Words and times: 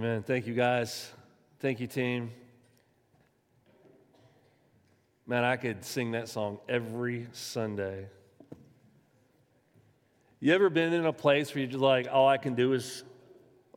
Amen. 0.00 0.22
Thank 0.22 0.46
you, 0.46 0.54
guys. 0.54 1.12
Thank 1.58 1.78
you, 1.78 1.86
team. 1.86 2.30
Man, 5.26 5.44
I 5.44 5.56
could 5.56 5.84
sing 5.84 6.12
that 6.12 6.26
song 6.30 6.58
every 6.66 7.26
Sunday. 7.32 8.06
You 10.40 10.54
ever 10.54 10.70
been 10.70 10.94
in 10.94 11.04
a 11.04 11.12
place 11.12 11.54
where 11.54 11.60
you're 11.60 11.70
just 11.70 11.82
like, 11.82 12.08
all 12.10 12.26
I 12.26 12.38
can 12.38 12.54
do 12.54 12.72
is 12.72 13.04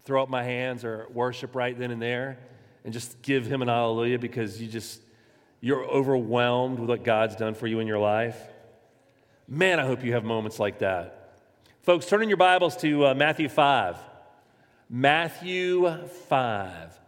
throw 0.06 0.24
up 0.24 0.30
my 0.30 0.44
hands 0.44 0.86
or 0.86 1.10
worship 1.12 1.56
right 1.56 1.78
then 1.78 1.92
and 1.92 2.02
there 2.02 2.40
and 2.86 2.94
just 2.94 3.22
give 3.22 3.46
him 3.46 3.62
an 3.62 3.68
hallelujah 3.68 4.18
because 4.18 4.62
you 4.62 4.70
just, 4.70 5.02
you're 5.60 5.84
overwhelmed 5.84 6.80
with 6.80 6.88
what 6.88 7.04
God's 7.04 7.36
done 7.36 7.54
for 7.54 7.68
you 7.68 7.82
in 7.82 7.88
your 7.88 8.00
life? 8.00 8.38
Man, 9.46 9.78
I 9.78 9.86
hope 9.86 10.06
you 10.06 10.14
have 10.14 10.24
moments 10.24 10.58
like 10.58 10.80
that. 10.80 11.42
Folks, 11.82 12.06
turn 12.06 12.24
in 12.24 12.30
your 12.30 12.38
Bibles 12.38 12.78
to 12.78 13.08
uh, 13.08 13.14
Matthew 13.14 13.50
5. 13.50 13.98
Matthew 14.96 15.92
5. 16.30 17.00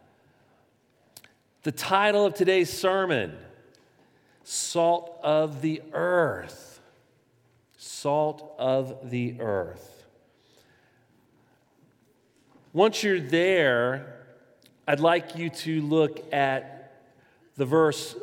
The 1.62 1.72
title 1.72 2.26
of 2.26 2.34
today's 2.34 2.74
sermon 2.74 3.38
Salt 4.44 5.20
of 5.22 5.62
the 5.62 5.84
Earth. 5.94 6.82
Salt 7.78 8.56
of 8.58 9.12
the 9.12 9.40
Earth. 9.40 10.08
Once 12.74 13.04
you're 13.04 13.20
there, 13.20 14.16
I'd 14.88 15.00
like 15.00 15.36
you 15.36 15.52
to 15.52 15.80
look 15.82 16.34
at 16.34 17.04
the 17.56 17.66
verse 17.66 18.16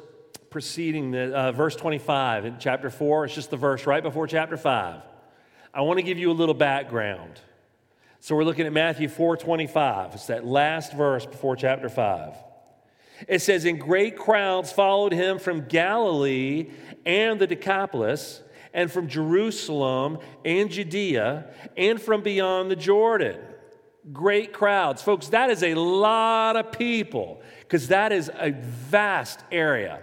preceding 0.51 1.13
the 1.13 1.33
uh, 1.33 1.52
verse 1.52 1.77
25 1.77 2.47
in 2.47 2.57
chapter 2.59 2.91
4. 2.91 3.27
It's 3.27 3.35
just 3.37 3.51
the 3.51 3.57
verse 3.57 3.87
right 3.87 4.02
before 4.02 4.27
chapter 4.27 4.57
5. 4.57 5.02
I 5.73 5.80
want 5.83 6.01
to 6.01 6.02
give 6.02 6.19
you 6.19 6.33
a 6.33 6.35
little 6.35 6.52
background. 6.52 7.38
So 8.23 8.37
we're 8.37 8.45
looking 8.45 8.67
at 8.67 8.73
Matthew 8.73 9.09
4:25. 9.09 10.15
It's 10.15 10.29
that 10.29 10.47
last 10.47 10.93
verse 10.93 11.27
before 11.27 11.57
chapter 11.57 11.89
5. 11.89 12.37
It 13.27 13.41
says, 13.41 13.65
And 13.65 13.80
great 13.80 14.16
crowds 14.16 14.71
followed 14.71 15.13
him 15.13 15.41
from 15.41 15.66
Galilee 15.66 16.71
and 17.05 17.41
the 17.41 17.49
Decapolis, 17.49 18.41
and 18.73 18.93
from 18.93 19.09
Jerusalem 19.09 20.21
and 20.45 20.71
Judea, 20.71 21.46
and 21.77 22.01
from 22.01 22.23
beyond 22.23 22.71
the 22.71 22.77
Jordan. 22.77 23.41
Great 24.13 24.52
crowds. 24.52 25.02
Folks, 25.02 25.27
that 25.30 25.51
is 25.51 25.65
a 25.65 25.74
lot 25.74 26.55
of 26.55 26.71
people, 26.71 27.43
because 27.63 27.89
that 27.89 28.13
is 28.13 28.30
a 28.39 28.52
vast 28.52 29.41
area. 29.51 30.01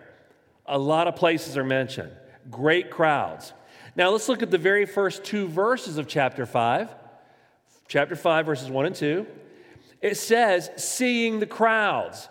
A 0.66 0.78
lot 0.78 1.08
of 1.08 1.16
places 1.16 1.56
are 1.56 1.64
mentioned. 1.64 2.12
Great 2.52 2.92
crowds. 2.92 3.54
Now 3.96 4.10
let's 4.10 4.28
look 4.28 4.44
at 4.44 4.52
the 4.52 4.58
very 4.58 4.86
first 4.86 5.24
two 5.24 5.48
verses 5.48 5.98
of 5.98 6.06
chapter 6.06 6.46
5 6.46 6.96
chapter 7.90 8.16
5, 8.16 8.46
verses 8.46 8.70
1 8.70 8.86
and 8.86 8.96
2, 8.96 9.28
it 10.02 10.16
says, 10.16 10.70
seeing 10.78 11.40
the 11.40 11.46
crowds. 11.48 12.30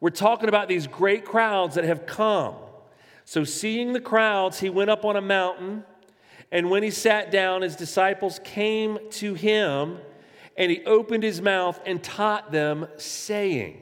We're 0.00 0.10
talking 0.10 0.50
about 0.50 0.68
these 0.68 0.86
great 0.86 1.24
crowds 1.24 1.76
that 1.76 1.84
have 1.84 2.04
come. 2.04 2.56
So, 3.24 3.44
seeing 3.44 3.92
the 3.92 4.00
crowds, 4.00 4.60
he 4.60 4.68
went 4.68 4.90
up 4.90 5.04
on 5.04 5.16
a 5.16 5.20
mountain, 5.20 5.84
and 6.52 6.70
when 6.70 6.82
he 6.82 6.90
sat 6.90 7.30
down, 7.30 7.62
his 7.62 7.74
disciples 7.74 8.40
came 8.44 8.98
to 9.12 9.34
him, 9.34 9.98
and 10.56 10.70
he 10.70 10.84
opened 10.84 11.22
his 11.22 11.40
mouth 11.40 11.80
and 11.86 12.02
taught 12.02 12.52
them, 12.52 12.86
saying, 12.96 13.74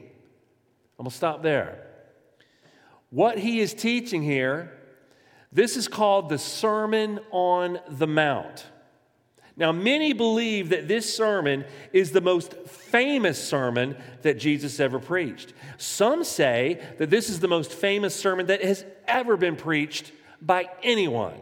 I'm 0.97 1.03
going 1.03 1.09
to 1.09 1.15
stop 1.15 1.43
there. 1.43 1.85
What 3.09 3.37
he 3.37 3.59
is 3.59 3.73
teaching 3.73 4.23
here, 4.23 4.71
this 5.51 5.75
is 5.75 5.87
called 5.87 6.29
the 6.29 6.37
Sermon 6.37 7.19
on 7.31 7.79
the 7.89 8.07
Mount. 8.07 8.65
Now, 9.57 9.71
many 9.71 10.11
believe 10.11 10.69
that 10.69 10.89
this 10.89 11.13
sermon 11.13 11.63
is 11.93 12.11
the 12.11 12.19
most 12.19 12.53
famous 12.67 13.41
sermon 13.41 13.95
that 14.21 14.37
Jesus 14.37 14.81
ever 14.81 14.99
preached. 14.99 15.53
Some 15.77 16.25
say 16.25 16.81
that 16.97 17.09
this 17.09 17.29
is 17.29 17.39
the 17.39 17.47
most 17.47 17.71
famous 17.71 18.13
sermon 18.13 18.47
that 18.47 18.61
has 18.61 18.83
ever 19.07 19.37
been 19.37 19.55
preached 19.55 20.11
by 20.41 20.69
anyone. 20.83 21.39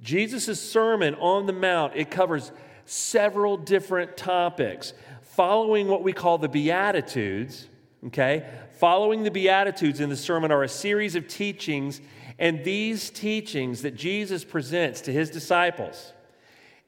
Jesus' 0.00 0.58
sermon 0.58 1.14
on 1.16 1.44
the 1.44 1.52
Mount, 1.52 1.96
it 1.96 2.10
covers 2.10 2.50
several 2.86 3.58
different 3.58 4.16
topics. 4.16 4.94
Following 5.20 5.88
what 5.88 6.02
we 6.02 6.14
call 6.14 6.38
the 6.38 6.48
Beatitudes, 6.48 7.68
okay? 8.06 8.48
Following 8.78 9.22
the 9.22 9.30
Beatitudes 9.30 10.00
in 10.00 10.08
the 10.08 10.16
sermon 10.16 10.50
are 10.50 10.62
a 10.62 10.68
series 10.68 11.14
of 11.14 11.28
teachings, 11.28 12.00
and 12.38 12.64
these 12.64 13.10
teachings 13.10 13.82
that 13.82 13.96
Jesus 13.96 14.44
presents 14.44 15.02
to 15.02 15.12
his 15.12 15.28
disciples 15.28 16.13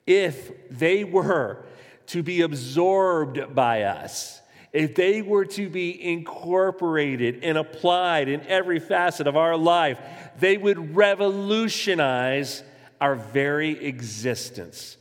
if 0.07 0.53
they 0.71 1.05
were 1.05 1.65
to 2.09 2.23
be 2.23 2.43
absorbed 2.43 3.55
by 3.55 3.83
us, 3.83 4.41
if 4.73 4.95
they 4.95 5.23
were 5.23 5.45
to 5.47 5.69
be 5.69 6.13
incorporated 6.13 7.41
and 7.43 7.57
applied 7.57 8.29
in 8.29 8.43
every 8.43 8.79
facet 8.79 9.27
of 9.27 9.37
our 9.37 9.57
life, 9.57 9.99
they 10.39 10.57
would 10.57 10.95
revolutionize 10.95 12.63
our 13.01 13.15
very 13.15 13.85
existence. 13.85 14.97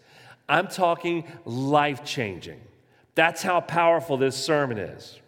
I'm 0.48 0.68
talking 0.68 1.26
life 1.44 2.04
changing. 2.06 2.62
That's 3.16 3.42
how 3.42 3.62
powerful 3.62 4.18
this 4.18 4.36
sermon 4.36 4.78
is. 4.78 5.20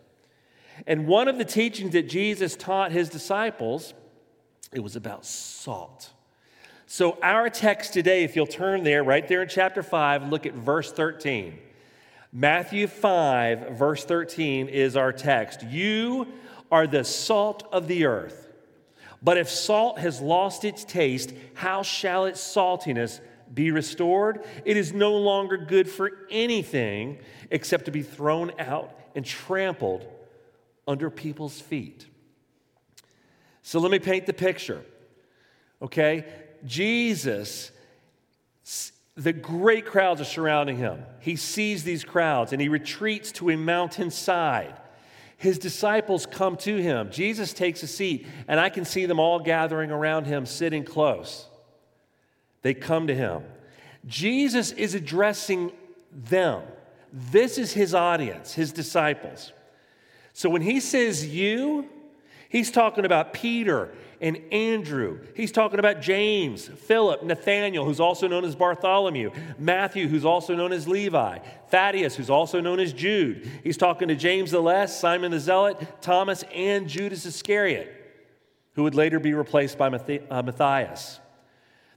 And 0.86 1.08
one 1.08 1.28
of 1.28 1.38
the 1.38 1.46
teachings 1.46 1.94
that 1.94 2.08
Jesus 2.08 2.56
taught 2.56 2.92
his 2.92 3.10
disciples, 3.10 3.94
it 4.72 4.82
was 4.82 4.96
about 4.96 5.26
salt. 5.26 6.12
So, 6.90 7.18
our 7.22 7.50
text 7.50 7.92
today, 7.92 8.24
if 8.24 8.38
you'll 8.38 8.48
turn 8.48 8.86
there, 8.86 9.04
right 9.04 9.28
there 9.28 9.42
in 9.42 9.50
chapter 9.50 9.84
5, 9.84 10.30
look 10.30 10.46
at 10.46 10.54
verse 10.54 10.90
13. 10.90 11.60
Matthew 12.32 12.88
5, 12.88 13.72
verse 13.72 14.06
13 14.06 14.70
is 14.70 14.96
our 14.96 15.12
text. 15.12 15.64
You 15.64 16.30
are 16.72 16.88
the 16.88 17.04
salt 17.04 17.68
of 17.74 17.90
the 17.90 18.06
earth. 18.06 18.48
But 19.22 19.38
if 19.38 19.50
salt 19.50 20.00
has 20.00 20.22
lost 20.22 20.64
its 20.64 20.86
taste, 20.86 21.34
how 21.56 21.84
shall 21.84 22.24
its 22.24 22.40
saltiness 22.40 23.20
be 23.54 23.70
restored? 23.72 24.46
It 24.64 24.78
is 24.78 24.94
no 24.94 25.14
longer 25.18 25.58
good 25.58 25.90
for 25.90 26.12
anything 26.32 27.20
except 27.52 27.84
to 27.86 27.92
be 27.92 28.02
thrown 28.02 28.54
out 28.60 28.98
and 29.14 29.26
trampled 29.26 30.08
under 30.88 31.10
people's 31.10 31.60
feet. 31.60 32.06
So 33.62 33.80
let 33.82 33.92
me 33.92 34.00
paint 34.00 34.26
the 34.26 34.32
picture. 34.32 34.86
Okay? 35.82 36.26
Jesus, 36.66 37.72
the 39.16 39.34
great 39.34 39.86
crowds 39.86 40.22
are 40.22 40.26
surrounding 40.26 40.78
him. 40.78 41.04
He 41.20 41.36
sees 41.36 41.84
these 41.84 42.04
crowds 42.04 42.54
and 42.54 42.62
he 42.62 42.70
retreats 42.70 43.32
to 43.34 43.50
a 43.50 43.58
mountainside. 43.58 44.76
His 45.38 45.60
disciples 45.60 46.26
come 46.26 46.58
to 46.58 46.78
him. 46.78 47.12
Jesus 47.12 47.54
takes 47.54 47.84
a 47.84 47.88
seat, 47.88 48.26
and 48.48 48.60
I 48.60 48.70
can 48.70 48.86
see 48.86 49.06
them 49.06 49.20
all 49.20 49.40
gathering 49.40 49.92
around 49.92 50.26
him, 50.26 50.48
sitting 50.48 50.84
close. 50.84 51.48
They 52.64 52.74
come 52.74 53.06
to 53.08 53.14
him. 53.14 53.44
Jesus 54.08 54.72
is 54.72 54.96
addressing 54.96 55.72
them. 56.12 56.64
This 57.14 57.60
is 57.60 57.72
his 57.72 57.94
audience, 57.94 58.54
his 58.54 58.72
disciples. 58.72 59.52
So 60.34 60.50
when 60.50 60.64
he 60.64 60.80
says 60.80 61.28
you, 61.28 61.88
he's 62.50 62.72
talking 62.72 63.06
about 63.06 63.34
Peter 63.34 63.92
and 64.22 64.38
Andrew. 64.52 65.20
He's 65.36 65.52
talking 65.52 65.80
about 65.80 66.02
James, 66.02 66.68
Philip, 66.68 67.24
Nathaniel, 67.24 67.86
who's 67.86 68.00
also 68.00 68.28
known 68.28 68.46
as 68.46 68.56
Bartholomew, 68.56 69.32
Matthew, 69.58 70.08
who's 70.08 70.26
also 70.26 70.56
known 70.56 70.74
as 70.74 70.88
Levi, 70.88 71.40
Thaddeus, 71.70 72.16
who's 72.16 72.30
also 72.30 72.60
known 72.60 72.80
as 72.80 72.94
Jude. 72.94 73.50
He's 73.64 73.78
talking 73.78 74.08
to 74.08 74.16
James 74.16 74.52
the 74.52 74.62
Less, 74.62 75.00
Simon 75.00 75.32
the 75.32 75.40
Zealot, 75.40 76.02
Thomas, 76.02 76.44
and 76.54 76.88
Judas 76.88 77.26
Iscariot, 77.26 77.94
who 78.74 78.84
would 78.84 78.96
later 78.96 79.20
be 79.20 79.34
replaced 79.34 79.78
by 79.78 79.88
uh, 79.88 80.42
Matthias. 80.42 81.20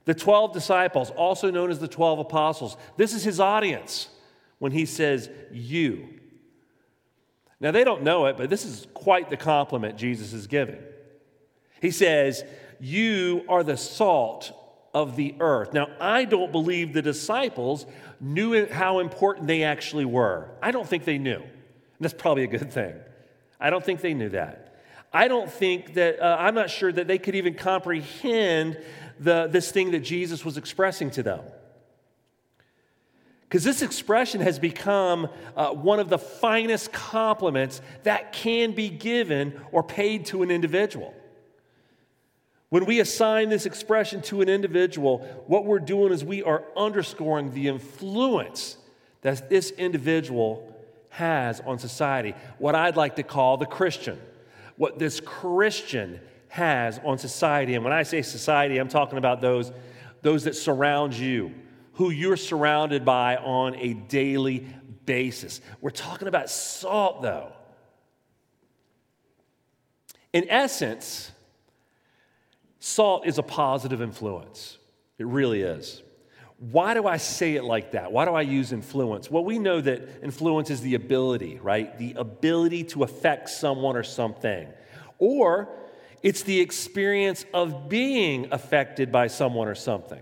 The 0.05 0.13
12 0.13 0.53
disciples, 0.53 1.11
also 1.11 1.51
known 1.51 1.71
as 1.71 1.79
the 1.79 1.87
12 1.87 2.19
apostles. 2.19 2.77
This 2.97 3.13
is 3.13 3.23
his 3.23 3.39
audience 3.39 4.09
when 4.59 4.71
he 4.71 4.85
says, 4.85 5.29
You. 5.51 6.07
Now, 7.59 7.69
they 7.69 7.83
don't 7.83 8.01
know 8.01 8.25
it, 8.25 8.37
but 8.37 8.49
this 8.49 8.65
is 8.65 8.87
quite 8.95 9.29
the 9.29 9.37
compliment 9.37 9.95
Jesus 9.95 10.33
is 10.33 10.47
giving. 10.47 10.79
He 11.81 11.91
says, 11.91 12.43
You 12.79 13.43
are 13.49 13.63
the 13.63 13.75
salt 13.75 14.53
of 14.93 15.15
the 15.15 15.35
earth. 15.39 15.73
Now, 15.73 15.87
I 15.99 16.25
don't 16.25 16.51
believe 16.51 16.93
the 16.93 17.01
disciples 17.01 17.85
knew 18.19 18.67
how 18.67 18.99
important 18.99 19.47
they 19.47 19.63
actually 19.63 20.05
were. 20.05 20.49
I 20.61 20.71
don't 20.71 20.87
think 20.87 21.05
they 21.05 21.17
knew. 21.17 21.41
And 21.41 21.99
that's 21.99 22.13
probably 22.13 22.43
a 22.43 22.47
good 22.47 22.71
thing. 22.71 22.93
I 23.59 23.69
don't 23.69 23.83
think 23.83 24.01
they 24.01 24.13
knew 24.13 24.29
that. 24.29 24.75
I 25.13 25.27
don't 25.27 25.51
think 25.51 25.95
that, 25.95 26.19
uh, 26.19 26.37
I'm 26.39 26.55
not 26.55 26.69
sure 26.69 26.91
that 26.91 27.07
they 27.07 27.17
could 27.17 27.35
even 27.35 27.53
comprehend 27.53 28.81
the, 29.19 29.47
this 29.47 29.71
thing 29.71 29.91
that 29.91 29.99
Jesus 29.99 30.45
was 30.45 30.57
expressing 30.57 31.11
to 31.11 31.23
them. 31.23 31.41
Because 33.43 33.63
this 33.65 33.81
expression 33.81 34.39
has 34.39 34.59
become 34.59 35.27
uh, 35.57 35.71
one 35.71 35.99
of 35.99 36.07
the 36.07 36.17
finest 36.17 36.93
compliments 36.93 37.81
that 38.03 38.31
can 38.31 38.71
be 38.71 38.87
given 38.87 39.59
or 39.73 39.83
paid 39.83 40.27
to 40.27 40.41
an 40.41 40.51
individual. 40.51 41.13
When 42.71 42.85
we 42.85 43.01
assign 43.01 43.49
this 43.49 43.65
expression 43.65 44.21
to 44.23 44.39
an 44.39 44.47
individual, 44.47 45.19
what 45.45 45.65
we're 45.65 45.79
doing 45.79 46.13
is 46.13 46.23
we 46.23 46.41
are 46.41 46.63
underscoring 46.77 47.53
the 47.53 47.67
influence 47.67 48.77
that 49.23 49.49
this 49.49 49.71
individual 49.71 50.73
has 51.09 51.59
on 51.59 51.79
society, 51.79 52.33
what 52.59 52.73
I'd 52.73 52.95
like 52.95 53.17
to 53.17 53.23
call 53.23 53.57
the 53.57 53.65
Christian, 53.65 54.17
what 54.77 54.99
this 54.99 55.19
Christian 55.19 56.21
has 56.47 56.97
on 57.03 57.17
society. 57.17 57.75
And 57.75 57.83
when 57.83 57.91
I 57.91 58.03
say 58.03 58.21
society, 58.21 58.77
I'm 58.77 58.87
talking 58.87 59.17
about 59.17 59.41
those, 59.41 59.73
those 60.21 60.45
that 60.45 60.55
surround 60.55 61.13
you, 61.13 61.53
who 61.95 62.09
you're 62.09 62.37
surrounded 62.37 63.03
by 63.03 63.35
on 63.35 63.75
a 63.75 63.95
daily 63.95 64.65
basis. 65.05 65.59
We're 65.81 65.89
talking 65.89 66.29
about 66.29 66.49
salt, 66.49 67.21
though. 67.21 67.51
In 70.31 70.49
essence, 70.49 71.31
salt 72.81 73.25
is 73.25 73.37
a 73.37 73.43
positive 73.43 74.01
influence. 74.01 74.77
It 75.17 75.27
really 75.27 75.61
is. 75.61 76.01
Why 76.57 76.93
do 76.93 77.07
I 77.07 77.17
say 77.17 77.55
it 77.55 77.63
like 77.63 77.91
that? 77.93 78.11
Why 78.11 78.25
do 78.25 78.31
I 78.31 78.41
use 78.41 78.73
influence? 78.73 79.31
Well, 79.31 79.45
we 79.45 79.57
know 79.57 79.79
that 79.81 80.23
influence 80.23 80.69
is 80.69 80.81
the 80.81 80.95
ability, 80.95 81.59
right? 81.61 81.97
The 81.97 82.13
ability 82.17 82.83
to 82.85 83.03
affect 83.03 83.49
someone 83.49 83.95
or 83.95 84.03
something. 84.03 84.67
Or 85.17 85.69
it's 86.21 86.43
the 86.43 86.59
experience 86.59 87.45
of 87.53 87.87
being 87.87 88.47
affected 88.51 89.11
by 89.11 89.27
someone 89.27 89.67
or 89.67 89.75
something. 89.75 90.21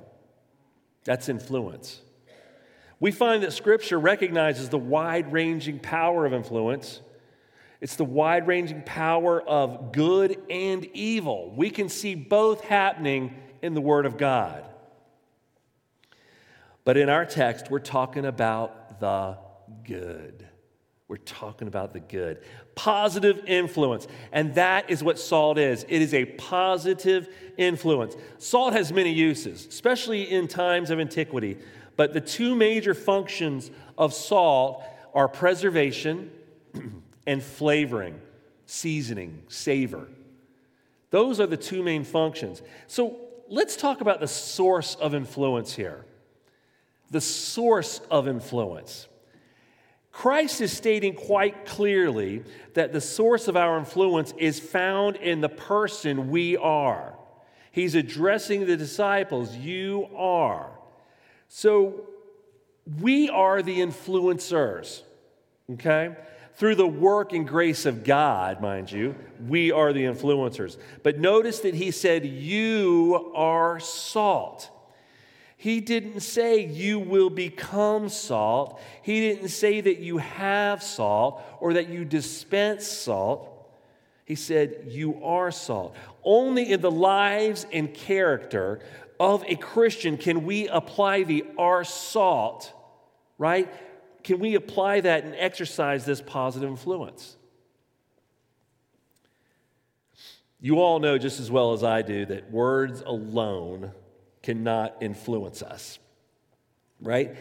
That's 1.06 1.28
influence. 1.28 2.02
We 3.00 3.12
find 3.12 3.44
that 3.44 3.54
Scripture 3.54 4.00
recognizes 4.00 4.70
the 4.70 4.78
wide 4.78 5.32
ranging 5.32 5.80
power 5.80 6.26
of 6.26 6.34
influence. 6.34 7.02
It's 7.82 7.96
the 7.96 8.06
wide 8.06 8.46
ranging 8.46 8.82
power 8.82 9.42
of 9.42 9.92
good 9.94 10.42
and 10.50 10.86
evil. 10.94 11.54
We 11.56 11.70
can 11.70 11.88
see 11.88 12.14
both 12.16 12.62
happening 12.62 13.36
in 13.62 13.74
the 13.74 13.82
Word 13.82 14.06
of 14.06 14.18
God. 14.18 14.66
But 16.84 16.98
in 16.98 17.10
our 17.10 17.26
text, 17.26 17.70
we're 17.70 17.80
talking 17.80 18.26
about 18.26 19.00
the 19.00 19.38
good. 19.84 20.46
We're 21.08 21.18
talking 21.18 21.68
about 21.68 21.94
the 21.94 22.00
good. 22.00 22.44
Positive 22.76 23.44
influence. 23.48 24.08
And 24.32 24.56
that 24.56 24.90
is 24.90 25.04
what 25.04 25.18
salt 25.18 25.58
is 25.58 25.84
it 25.90 26.02
is 26.02 26.14
a 26.14 26.26
positive 26.26 27.30
influence. 27.58 28.16
Salt 28.38 28.74
has 28.74 28.92
many 28.92 29.12
uses, 29.12 29.66
especially 29.66 30.30
in 30.30 30.48
times 30.48 30.90
of 30.90 31.00
antiquity. 31.00 31.58
But 31.96 32.14
the 32.14 32.22
two 32.22 32.56
major 32.56 32.94
functions 32.94 33.72
of 33.98 34.14
salt 34.14 34.84
are 35.14 35.28
preservation 35.28 36.32
and 37.26 37.44
flavoring, 37.44 38.20
seasoning, 38.66 39.44
savor. 39.48 40.08
Those 41.12 41.40
are 41.40 41.48
the 41.48 41.58
two 41.58 41.84
main 41.84 42.04
functions. 42.04 42.62
So 42.88 43.18
let's 43.48 43.76
talk 43.76 44.02
about 44.02 44.20
the 44.20 44.28
source 44.28 44.96
of 44.96 45.14
influence 45.16 45.74
here 45.74 46.06
the 47.12 47.22
source 47.22 48.02
of 48.12 48.28
influence. 48.28 49.08
Christ 50.12 50.62
is 50.62 50.76
stating 50.76 51.14
quite 51.14 51.66
clearly 51.66 52.44
that 52.74 52.94
the 52.94 53.02
source 53.02 53.48
of 53.48 53.56
our 53.56 53.78
influence 53.78 54.34
is 54.38 54.60
found 54.60 55.16
in 55.18 55.42
the 55.42 55.50
person 55.50 56.30
we 56.30 56.58
are. 56.58 57.16
He's 57.72 57.96
addressing 57.96 58.66
the 58.66 58.76
disciples, 58.76 59.56
you 59.56 60.08
are. 60.16 60.72
So 61.48 62.08
we 63.00 63.30
are 63.30 63.62
the 63.62 63.80
influencers, 63.80 65.04
okay? 65.74 66.16
Through 66.60 66.76
the 66.76 66.86
work 66.86 67.32
and 67.32 67.48
grace 67.48 67.86
of 67.86 68.04
God, 68.04 68.60
mind 68.60 68.92
you, 68.92 69.16
we 69.48 69.72
are 69.72 69.94
the 69.94 70.04
influencers. 70.04 70.76
But 71.04 71.18
notice 71.18 71.62
that 71.62 71.74
he 71.74 71.90
said, 71.90 72.26
You 72.26 73.32
are 73.34 73.80
salt. 73.80 74.70
He 75.56 75.80
didn't 75.80 76.20
say 76.20 76.66
you 76.66 77.00
will 77.00 77.30
become 77.30 78.10
salt. 78.10 78.82
He 79.04 79.22
didn't 79.22 79.50
say 79.50 79.80
that 79.80 80.00
you 80.00 80.18
have 80.18 80.84
salt 80.84 81.42
or 81.62 81.76
that 81.76 81.88
you 81.88 82.04
dispense 82.04 82.86
salt. 82.86 83.72
He 84.26 84.36
said 84.36 84.84
you 84.90 85.24
are 85.24 85.52
salt. 85.52 85.96
Only 86.26 86.74
in 86.74 86.82
the 86.82 86.92
lives 86.92 87.68
and 87.72 87.94
character 87.94 88.82
of 89.18 89.46
a 89.48 89.56
Christian 89.56 90.18
can 90.18 90.46
we 90.46 90.68
apply 90.68 91.24
the 91.24 91.46
are 91.58 91.86
salt, 91.86 92.74
right? 93.38 93.74
Can 94.24 94.40
we 94.40 94.56
apply 94.56 95.02
that 95.02 95.24
and 95.24 95.36
exercise 95.36 96.06
this 96.06 96.22
positive 96.22 96.70
influence? 96.70 97.38
You 100.62 100.82
all 100.82 101.00
know 101.00 101.18
just 101.18 101.40
as 101.40 101.50
well 101.50 101.74
as 101.74 101.84
I 101.84 102.02
do 102.02 102.26
that 102.26 102.52
words 102.52 103.02
alone 103.06 103.92
cannot 104.44 104.98
influence 105.02 105.62
us, 105.62 106.00
right? 107.02 107.36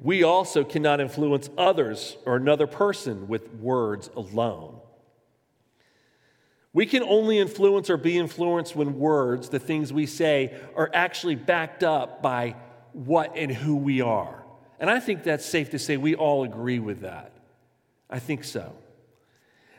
We 0.00 0.22
also 0.22 0.64
cannot 0.64 1.00
influence 1.00 1.50
others 1.56 2.16
or 2.24 2.36
another 2.36 2.66
person 2.66 3.28
with 3.28 3.52
words 3.54 4.10
alone. 4.16 4.80
We 6.72 6.86
can 6.86 7.02
only 7.02 7.38
influence 7.38 7.88
or 7.88 7.96
be 7.96 8.18
influenced 8.18 8.74
when 8.74 8.98
words, 8.98 9.48
the 9.48 9.60
things 9.60 9.92
we 9.92 10.06
say, 10.06 10.58
are 10.74 10.90
actually 10.92 11.36
backed 11.36 11.84
up 11.84 12.20
by 12.20 12.56
what 12.92 13.36
and 13.36 13.50
who 13.52 13.76
we 13.76 14.00
are. 14.00 14.43
And 14.84 14.90
I 14.90 15.00
think 15.00 15.22
that's 15.22 15.46
safe 15.46 15.70
to 15.70 15.78
say 15.78 15.96
we 15.96 16.14
all 16.14 16.44
agree 16.44 16.78
with 16.78 17.00
that. 17.00 17.32
I 18.10 18.18
think 18.18 18.44
so. 18.44 18.74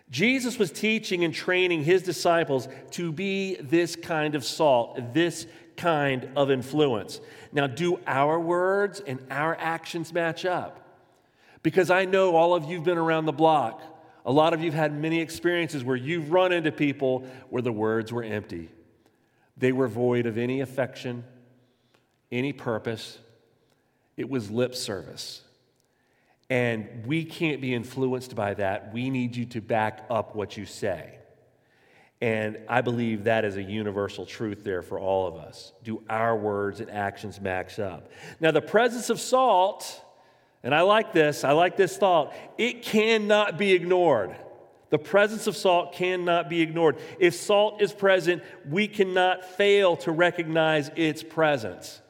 Jesus 0.09 0.57
was 0.57 0.71
teaching 0.71 1.23
and 1.23 1.31
training 1.31 1.83
his 1.83 2.01
disciples 2.01 2.67
to 2.93 3.11
be 3.11 3.53
this 3.57 3.95
kind 3.95 4.33
of 4.33 4.43
salt, 4.43 5.13
this 5.13 5.45
kind 5.77 6.27
of 6.35 6.49
influence. 6.49 7.21
Now, 7.51 7.67
do 7.67 7.99
our 8.07 8.39
words 8.39 8.99
and 8.99 9.19
our 9.29 9.55
actions 9.59 10.11
match 10.11 10.43
up? 10.43 10.81
Because 11.61 11.91
I 11.91 12.05
know 12.05 12.35
all 12.35 12.55
of 12.55 12.65
you've 12.65 12.83
been 12.83 12.97
around 12.97 13.25
the 13.25 13.31
block. 13.31 13.83
A 14.25 14.31
lot 14.31 14.55
of 14.55 14.63
you've 14.63 14.73
had 14.73 14.91
many 14.91 15.21
experiences 15.21 15.83
where 15.83 15.95
you've 15.95 16.31
run 16.31 16.51
into 16.51 16.71
people 16.71 17.27
where 17.51 17.61
the 17.61 17.71
words 17.71 18.11
were 18.11 18.23
empty. 18.23 18.69
They 19.55 19.71
were 19.71 19.87
void 19.87 20.25
of 20.25 20.39
any 20.39 20.61
affection, 20.61 21.25
any 22.31 22.53
purpose. 22.53 23.19
It 24.17 24.29
was 24.29 24.49
lip 24.49 24.75
service. 24.75 25.41
And 26.49 27.05
we 27.05 27.25
can't 27.25 27.59
be 27.59 27.73
influenced 27.73 28.35
by 28.35 28.53
that. 28.55 28.93
We 28.93 29.09
need 29.09 29.35
you 29.35 29.45
to 29.45 29.61
back 29.61 30.05
up 30.09 30.35
what 30.35 30.57
you 30.57 30.65
say. 30.65 31.17
And 32.21 32.59
I 32.69 32.81
believe 32.81 33.25
that 33.25 33.45
is 33.45 33.57
a 33.57 33.63
universal 33.63 34.25
truth 34.25 34.63
there 34.63 34.81
for 34.81 34.99
all 34.99 35.27
of 35.27 35.35
us. 35.35 35.73
Do 35.83 36.01
our 36.09 36.35
words 36.35 36.79
and 36.79 36.89
actions 36.89 37.41
match 37.41 37.77
up? 37.79 38.09
Now, 38.39 38.51
the 38.51 38.61
presence 38.61 39.09
of 39.09 39.19
salt, 39.19 40.01
and 40.63 40.73
I 40.73 40.81
like 40.81 41.11
this, 41.11 41.43
I 41.43 41.51
like 41.51 41.77
this 41.77 41.97
thought, 41.97 42.33
it 42.57 42.83
cannot 42.83 43.57
be 43.57 43.73
ignored. 43.73 44.35
The 44.91 44.99
presence 44.99 45.47
of 45.47 45.57
salt 45.57 45.93
cannot 45.93 46.49
be 46.49 46.61
ignored. 46.61 46.97
If 47.19 47.35
salt 47.35 47.81
is 47.81 47.91
present, 47.91 48.43
we 48.69 48.87
cannot 48.87 49.43
fail 49.43 49.97
to 49.97 50.11
recognize 50.11 50.89
its 50.95 51.21
presence. 51.21 52.01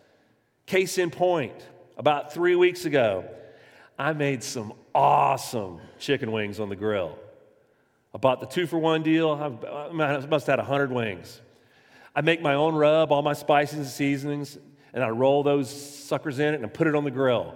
Case 0.65 0.98
in 0.98 1.10
point, 1.10 1.56
about 1.98 2.34
three 2.34 2.56
weeks 2.56 2.86
ago, 2.86 3.25
I 3.98 4.14
made 4.14 4.44
some 4.44 4.74
awesome 4.94 5.80
chicken 6.00 6.32
wings 6.32 6.60
on 6.60 6.70
the 6.70 6.75
grill. 6.75 7.18
I 8.14 8.18
bought 8.18 8.40
the 8.40 8.48
two 8.48 8.68
for 8.68 8.78
one 8.78 9.04
deal. 9.04 9.32
I 9.32 9.92
must 9.92 10.48
have 10.48 10.60
had 10.60 10.60
100 10.60 10.92
wings. 10.92 11.42
I 12.16 12.22
make 12.22 12.42
my 12.42 12.54
own 12.54 12.75
rub, 12.75 13.12
all 13.12 13.22
my 13.22 13.34
spices 13.34 13.78
and 13.78 13.88
seasonings, 13.88 14.58
and 14.94 15.04
I 15.04 15.10
roll 15.10 15.44
those 15.44 15.70
suckers 15.70 16.40
in 16.40 16.54
it 16.54 16.58
and 16.58 16.66
I 16.66 16.70
put 16.70 16.88
it 16.88 16.96
on 16.96 17.04
the 17.04 17.12
grill. 17.12 17.56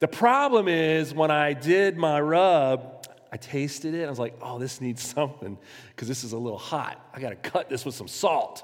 The 0.00 0.08
problem 0.08 0.68
is 0.68 1.14
when 1.14 1.30
I 1.30 1.54
did 1.54 1.96
my 1.96 2.20
rub, 2.20 3.06
I 3.32 3.36
tasted 3.36 3.94
it 3.94 4.06
I 4.06 4.10
was 4.10 4.18
like, 4.18 4.36
oh, 4.42 4.58
this 4.58 4.80
needs 4.80 5.02
something 5.14 5.58
because 5.88 6.08
this 6.08 6.24
is 6.24 6.32
a 6.32 6.38
little 6.38 6.58
hot. 6.58 7.00
I 7.14 7.20
got 7.20 7.30
to 7.30 7.36
cut 7.36 7.68
this 7.68 7.84
with 7.84 7.94
some 7.94 8.08
salt. 8.08 8.62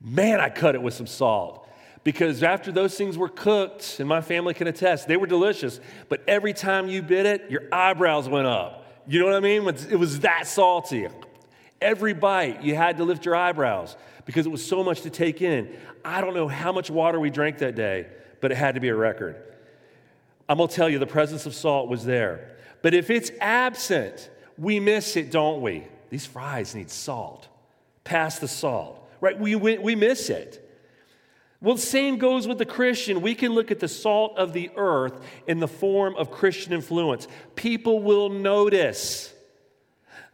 Man, 0.00 0.40
I 0.40 0.48
cut 0.48 0.74
it 0.74 0.82
with 0.82 0.94
some 0.94 1.06
salt 1.06 1.61
because 2.04 2.42
after 2.42 2.72
those 2.72 2.96
things 2.96 3.16
were 3.16 3.28
cooked, 3.28 4.00
and 4.00 4.08
my 4.08 4.20
family 4.20 4.54
can 4.54 4.66
attest, 4.66 5.06
they 5.06 5.16
were 5.16 5.26
delicious, 5.26 5.80
but 6.08 6.22
every 6.26 6.52
time 6.52 6.88
you 6.88 7.02
bit 7.02 7.26
it, 7.26 7.50
your 7.50 7.62
eyebrows 7.70 8.28
went 8.28 8.46
up. 8.46 8.84
You 9.06 9.20
know 9.20 9.26
what 9.26 9.34
I 9.34 9.40
mean? 9.40 9.66
It 9.90 9.96
was 9.98 10.20
that 10.20 10.46
salty. 10.46 11.08
Every 11.80 12.12
bite, 12.12 12.62
you 12.62 12.74
had 12.74 12.98
to 12.98 13.04
lift 13.04 13.24
your 13.24 13.34
eyebrows 13.36 13.96
because 14.24 14.46
it 14.46 14.50
was 14.50 14.64
so 14.64 14.84
much 14.84 15.02
to 15.02 15.10
take 15.10 15.42
in. 15.42 15.74
I 16.04 16.20
don't 16.20 16.34
know 16.34 16.48
how 16.48 16.72
much 16.72 16.90
water 16.90 17.18
we 17.18 17.30
drank 17.30 17.58
that 17.58 17.74
day, 17.74 18.06
but 18.40 18.52
it 18.52 18.56
had 18.56 18.74
to 18.74 18.80
be 18.80 18.88
a 18.88 18.94
record. 18.94 19.36
I'm 20.48 20.58
gonna 20.58 20.70
tell 20.70 20.88
you, 20.88 20.98
the 20.98 21.06
presence 21.06 21.46
of 21.46 21.54
salt 21.54 21.88
was 21.88 22.04
there. 22.04 22.56
But 22.82 22.94
if 22.94 23.10
it's 23.10 23.30
absent, 23.40 24.28
we 24.58 24.80
miss 24.80 25.16
it, 25.16 25.30
don't 25.30 25.62
we? 25.62 25.86
These 26.10 26.26
fries 26.26 26.74
need 26.74 26.90
salt. 26.90 27.48
Pass 28.04 28.38
the 28.38 28.48
salt, 28.48 29.08
right? 29.20 29.38
We, 29.38 29.54
we, 29.54 29.78
we 29.78 29.94
miss 29.94 30.30
it. 30.30 30.61
Well, 31.62 31.76
the 31.76 31.80
same 31.80 32.18
goes 32.18 32.48
with 32.48 32.58
the 32.58 32.66
Christian. 32.66 33.22
We 33.22 33.34
can 33.36 33.52
look 33.52 33.70
at 33.70 33.78
the 33.78 33.88
salt 33.88 34.36
of 34.36 34.52
the 34.52 34.70
earth 34.76 35.18
in 35.46 35.60
the 35.60 35.68
form 35.68 36.16
of 36.16 36.30
Christian 36.30 36.72
influence. 36.72 37.28
People 37.54 38.02
will 38.02 38.28
notice, 38.28 39.32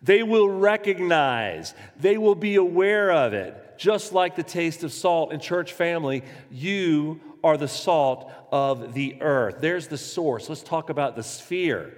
they 0.03 0.23
will 0.23 0.49
recognize, 0.49 1.75
they 2.01 2.17
will 2.17 2.35
be 2.35 2.57
aware 2.57 3.13
of 3.13 3.35
it. 3.35 3.55
Just 3.77 4.13
like 4.13 4.35
the 4.35 4.43
taste 4.43 4.83
of 4.83 4.93
salt 4.93 5.33
in 5.33 5.39
church 5.39 5.73
family, 5.73 6.25
you 6.51 7.21
are 7.45 7.57
the 7.57 7.69
salt 7.69 8.33
of 8.51 8.95
the 8.95 9.21
earth. 9.21 9.57
There's 9.61 9.87
the 9.87 9.99
source. 9.99 10.49
Let's 10.49 10.63
talk 10.63 10.91
about 10.91 11.15
the 11.15 11.23
sphere. 11.23 11.95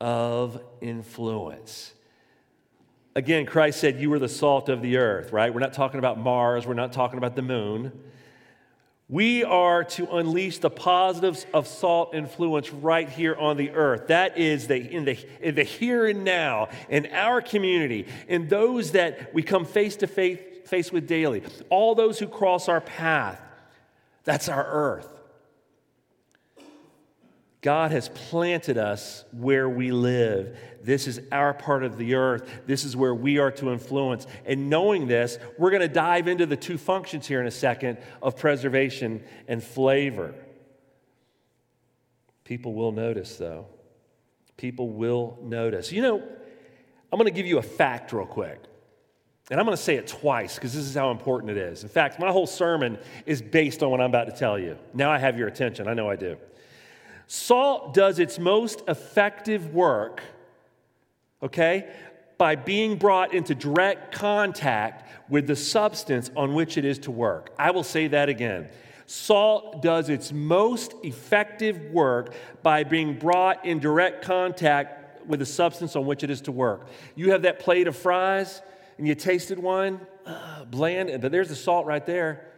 of 0.00 0.62
influence. 0.80 1.92
Again, 3.16 3.44
Christ 3.44 3.80
said, 3.80 4.00
You 4.00 4.12
are 4.12 4.18
the 4.18 4.28
salt 4.28 4.68
of 4.68 4.82
the 4.82 4.96
earth, 4.98 5.32
right? 5.32 5.52
We're 5.52 5.60
not 5.60 5.72
talking 5.72 5.98
about 5.98 6.18
Mars, 6.18 6.66
we're 6.66 6.74
not 6.74 6.92
talking 6.92 7.18
about 7.18 7.36
the 7.36 7.42
moon. 7.42 7.92
We 9.08 9.42
are 9.42 9.82
to 9.82 10.16
unleash 10.16 10.58
the 10.58 10.70
positives 10.70 11.44
of 11.52 11.66
salt 11.66 12.14
influence 12.14 12.72
right 12.72 13.08
here 13.08 13.34
on 13.34 13.56
the 13.56 13.70
earth. 13.70 14.06
That 14.06 14.38
is 14.38 14.68
the, 14.68 14.76
in, 14.76 15.04
the, 15.04 15.18
in 15.40 15.56
the 15.56 15.64
here 15.64 16.06
and 16.06 16.22
now, 16.22 16.68
in 16.88 17.08
our 17.10 17.40
community, 17.40 18.06
in 18.28 18.46
those 18.46 18.92
that 18.92 19.34
we 19.34 19.42
come 19.42 19.64
face 19.64 19.96
to 19.96 20.06
face, 20.06 20.38
face 20.64 20.92
with 20.92 21.08
daily, 21.08 21.42
all 21.70 21.96
those 21.96 22.20
who 22.20 22.28
cross 22.28 22.68
our 22.68 22.80
path. 22.80 23.40
That's 24.22 24.48
our 24.48 24.64
earth. 24.64 25.19
God 27.62 27.90
has 27.90 28.08
planted 28.08 28.78
us 28.78 29.24
where 29.32 29.68
we 29.68 29.90
live. 29.90 30.58
This 30.82 31.06
is 31.06 31.20
our 31.30 31.52
part 31.52 31.84
of 31.84 31.98
the 31.98 32.14
earth. 32.14 32.48
This 32.66 32.84
is 32.84 32.96
where 32.96 33.14
we 33.14 33.38
are 33.38 33.50
to 33.52 33.70
influence. 33.70 34.26
And 34.46 34.70
knowing 34.70 35.06
this, 35.06 35.38
we're 35.58 35.70
going 35.70 35.82
to 35.82 35.88
dive 35.88 36.26
into 36.26 36.46
the 36.46 36.56
two 36.56 36.78
functions 36.78 37.26
here 37.26 37.40
in 37.40 37.46
a 37.46 37.50
second 37.50 37.98
of 38.22 38.36
preservation 38.36 39.22
and 39.46 39.62
flavor. 39.62 40.34
People 42.44 42.72
will 42.72 42.92
notice, 42.92 43.36
though. 43.36 43.66
People 44.56 44.88
will 44.88 45.38
notice. 45.42 45.92
You 45.92 46.00
know, 46.00 46.16
I'm 46.16 47.18
going 47.18 47.26
to 47.26 47.36
give 47.36 47.46
you 47.46 47.58
a 47.58 47.62
fact 47.62 48.12
real 48.14 48.24
quick. 48.24 48.58
And 49.50 49.60
I'm 49.60 49.66
going 49.66 49.76
to 49.76 49.82
say 49.82 49.96
it 49.96 50.06
twice 50.06 50.54
because 50.54 50.72
this 50.72 50.84
is 50.84 50.94
how 50.94 51.10
important 51.10 51.50
it 51.50 51.58
is. 51.58 51.82
In 51.82 51.88
fact, 51.90 52.18
my 52.18 52.30
whole 52.30 52.46
sermon 52.46 52.98
is 53.26 53.42
based 53.42 53.82
on 53.82 53.90
what 53.90 54.00
I'm 54.00 54.08
about 54.08 54.28
to 54.28 54.32
tell 54.32 54.58
you. 54.58 54.78
Now 54.94 55.10
I 55.10 55.18
have 55.18 55.36
your 55.36 55.48
attention. 55.48 55.88
I 55.88 55.94
know 55.94 56.08
I 56.08 56.16
do. 56.16 56.36
Salt 57.32 57.94
does 57.94 58.18
its 58.18 58.40
most 58.40 58.82
effective 58.88 59.72
work, 59.72 60.20
okay, 61.40 61.88
by 62.38 62.56
being 62.56 62.96
brought 62.96 63.32
into 63.32 63.54
direct 63.54 64.12
contact 64.12 65.08
with 65.30 65.46
the 65.46 65.54
substance 65.54 66.28
on 66.34 66.54
which 66.54 66.76
it 66.76 66.84
is 66.84 66.98
to 66.98 67.12
work. 67.12 67.54
I 67.56 67.70
will 67.70 67.84
say 67.84 68.08
that 68.08 68.28
again. 68.28 68.68
Salt 69.06 69.80
does 69.80 70.08
its 70.08 70.32
most 70.32 70.92
effective 71.04 71.80
work 71.92 72.34
by 72.64 72.82
being 72.82 73.16
brought 73.16 73.64
in 73.64 73.78
direct 73.78 74.24
contact 74.24 75.24
with 75.24 75.38
the 75.38 75.46
substance 75.46 75.94
on 75.94 76.06
which 76.06 76.24
it 76.24 76.30
is 76.30 76.40
to 76.40 76.50
work. 76.50 76.88
You 77.14 77.30
have 77.30 77.42
that 77.42 77.60
plate 77.60 77.86
of 77.86 77.94
fries 77.94 78.60
and 78.98 79.06
you 79.06 79.14
tasted 79.14 79.60
one, 79.60 80.00
uh, 80.26 80.64
bland, 80.64 81.20
but 81.22 81.30
there's 81.30 81.48
the 81.48 81.54
salt 81.54 81.86
right 81.86 82.04
there. 82.04 82.48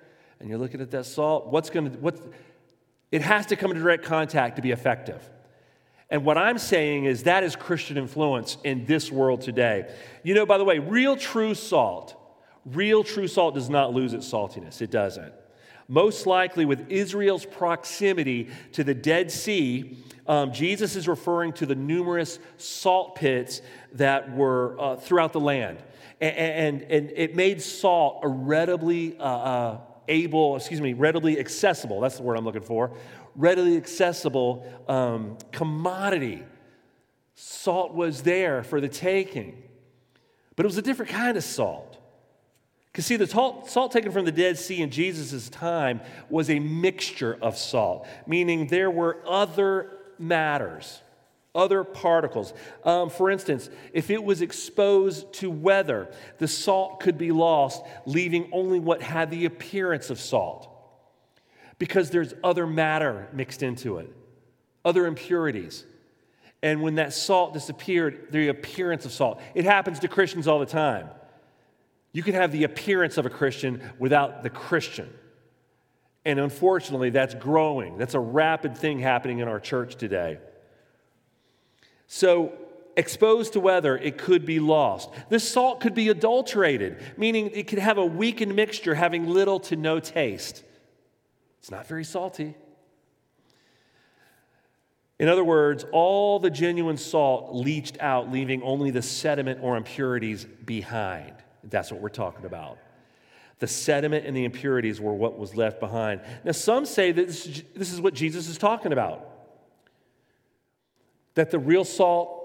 And 0.41 0.49
you're 0.49 0.59
looking 0.59 0.81
at 0.81 0.91
that 0.93 1.05
salt. 1.05 1.49
What's 1.49 1.69
going 1.69 1.93
to, 1.93 1.99
what's, 1.99 2.23
it 3.13 3.23
has 3.23 3.47
to 3.47 3.57
come 3.57 3.71
into 3.71 3.83
direct 3.83 4.05
contact 4.05 4.57
to 4.57 4.63
be 4.63 4.73
effective. 4.73 5.23
And 6.11 6.25
what 6.25 6.37
I'm 6.37 6.59
saying 6.59 7.05
is 7.05 7.23
that 7.23 7.45
is 7.45 7.55
Christian 7.55 7.97
influence 7.97 8.57
in 8.65 8.85
this 8.87 9.13
world 9.13 9.43
today. 9.43 9.91
You 10.23 10.35
know, 10.35 10.45
by 10.45 10.59
the 10.59 10.65
way, 10.65 10.79
real 10.79 11.17
true 11.17 11.55
salt, 11.55 12.15
real 12.67 13.05
true 13.05 13.29
salt 13.29 13.55
does 13.55 13.71
not 13.71 13.95
lose 13.95 14.13
its 14.13 14.31
saltiness. 14.31 14.83
It 14.83 14.91
doesn't. 14.91 15.33
Most 15.89 16.27
likely, 16.27 16.65
with 16.65 16.91
Israel's 16.91 17.45
proximity 17.45 18.49
to 18.73 18.85
the 18.85 18.95
Dead 18.95 19.31
Sea, 19.31 19.99
um, 20.27 20.53
Jesus 20.53 20.97
is 20.97 21.09
referring 21.09 21.53
to 21.55 21.67
the 21.67 21.75
numerous 21.75 22.39
salt 22.57 23.17
pits 23.17 23.61
that 23.95 24.35
were 24.35 24.79
uh, 24.81 24.97
throughout 24.97 25.33
the 25.33 25.41
land. 25.41 25.79
And, 26.21 26.37
and, 26.37 26.83
and, 26.83 27.13
it 27.17 27.35
made 27.35 27.61
salt 27.61 28.21
a 28.23 28.29
uh, 28.29 29.25
uh, 29.25 29.81
able, 30.09 30.57
excuse 30.57 30.81
me, 30.81 30.93
readily 30.93 31.39
accessible, 31.39 32.01
that's 32.01 32.17
the 32.17 32.23
word 32.23 32.37
I'm 32.37 32.45
looking 32.45 32.63
for, 32.63 32.93
readily 33.37 33.77
accessible 33.77 34.67
um, 34.89 35.39
commodity. 35.53 36.43
Salt 37.35 37.95
was 37.95 38.23
there 38.23 38.63
for 38.63 38.81
the 38.81 38.89
taking, 38.89 39.63
but 40.57 40.65
it 40.65 40.69
was 40.69 40.79
a 40.79 40.83
different 40.83 41.11
kind 41.11 41.37
of 41.37 41.45
salt. 41.45 41.99
Because, 42.91 43.07
see, 43.07 43.17
the 43.17 43.27
salt, 43.27 43.71
salt, 43.71 43.91
taken 43.91 44.13
from 44.13 44.27
the 44.27 44.33
Dead 44.33 44.59
Sea 44.59 44.83
in 44.83 44.91
Jesus' 44.91 45.49
time 45.49 46.03
was 46.29 46.51
a 46.51 46.59
mixture 46.59 47.39
of 47.41 47.57
salt, 47.57 48.07
meaning 48.27 48.67
there 48.67 48.91
were 48.91 49.23
other 49.27 49.99
matters 50.19 51.01
other 51.55 51.85
particles. 51.85 52.55
Um, 52.85 53.11
for 53.11 53.31
instance, 53.31 53.69
if 53.93 54.11
it 54.11 54.23
was 54.23 54.41
exposed 54.41 55.33
to 55.35 55.51
weather, 55.51 56.11
the 56.39 56.49
salt 56.49 57.01
could 57.01 57.19
be 57.19 57.31
lost, 57.31 57.83
leaving 58.07 58.49
only 58.53 58.81
what 58.81 59.03
had 59.03 59.31
the 59.31 59.45
appearance 59.45 60.11
of 60.11 60.19
salt. 60.19 60.69
Because 61.79 62.11
there's 62.11 62.35
other 62.43 62.67
matter 62.67 63.29
mixed 63.33 63.63
into 63.63 63.99
it, 63.99 64.11
other 64.85 65.07
impurities. 65.07 65.85
And 66.63 66.81
when 66.81 66.95
that 66.95 67.13
salt 67.13 67.55
disappeared, 67.55 68.29
the 68.31 68.49
appearance 68.49 69.05
of 69.05 69.13
salt. 69.13 69.41
It 69.55 69.65
happens 69.65 69.99
to 70.01 70.09
Christians 70.09 70.47
all 70.47 70.61
the 70.61 70.67
time. 70.67 71.09
You 72.13 72.23
can 72.23 72.35
have 72.35 72.53
the 72.53 72.65
appearance 72.65 73.19
of 73.19 73.27
a 73.27 73.31
Christian 73.31 73.83
without 73.99 74.43
the 74.43 74.51
Christian. 74.51 75.13
And 76.25 76.39
unfortunately, 76.39 77.11
that's 77.11 77.35
growing. 77.35 77.99
That's 77.99 78.15
a 78.15 78.21
rapid 78.21 78.79
thing 78.79 79.01
happening 79.01 79.41
in 79.41 79.49
our 79.49 79.59
church 79.59 79.97
today. 79.97 80.39
So, 82.15 82.53
exposed 82.95 83.55
to 83.55 83.61
weather, 83.61 83.97
it 83.97 84.19
could 84.19 84.45
be 84.45 84.61
lost. 84.61 85.09
This 85.31 85.49
salt 85.49 85.81
could 85.81 85.95
be 85.95 86.11
adulterated, 86.11 86.99
meaning 87.17 87.51
it 87.55 87.69
could 87.69 87.79
have 87.79 87.97
a 87.97 88.05
weakened 88.05 88.55
mixture 88.55 88.95
having 88.95 89.29
little 89.29 89.59
to 89.61 89.77
no 89.77 89.99
taste. 89.99 90.63
It's 91.61 91.71
not 91.71 91.87
very 91.87 92.05
salty. 92.05 92.55
In 95.19 95.31
other 95.31 95.43
words, 95.43 95.87
all 95.91 96.39
the 96.39 96.51
genuine 96.51 96.99
salt 96.99 97.55
leached 97.55 97.97
out, 97.99 98.31
leaving 98.31 98.63
only 98.63 98.91
the 98.91 99.01
sediment 99.01 99.61
or 99.63 99.79
impurities 99.79 100.45
behind. 100.45 101.33
That's 101.65 101.91
what 101.91 102.03
we're 102.03 102.11
talking 102.11 102.45
about. 102.45 102.77
The 103.59 103.69
sediment 103.69 104.27
and 104.27 104.37
the 104.37 104.45
impurities 104.45 105.01
were 105.01 105.15
what 105.15 105.39
was 105.39 105.57
left 105.57 105.81
behind. 105.81 106.21
Now, 106.45 106.53
some 106.53 106.85
say 106.85 107.11
that 107.11 107.27
this, 107.27 107.63
this 107.75 107.91
is 107.91 108.03
what 108.03 108.13
Jesus 108.13 108.49
is 108.49 108.59
talking 108.59 108.93
about 108.93 109.32
that 111.35 111.51
the 111.51 111.59
real 111.59 111.85
salt 111.85 112.39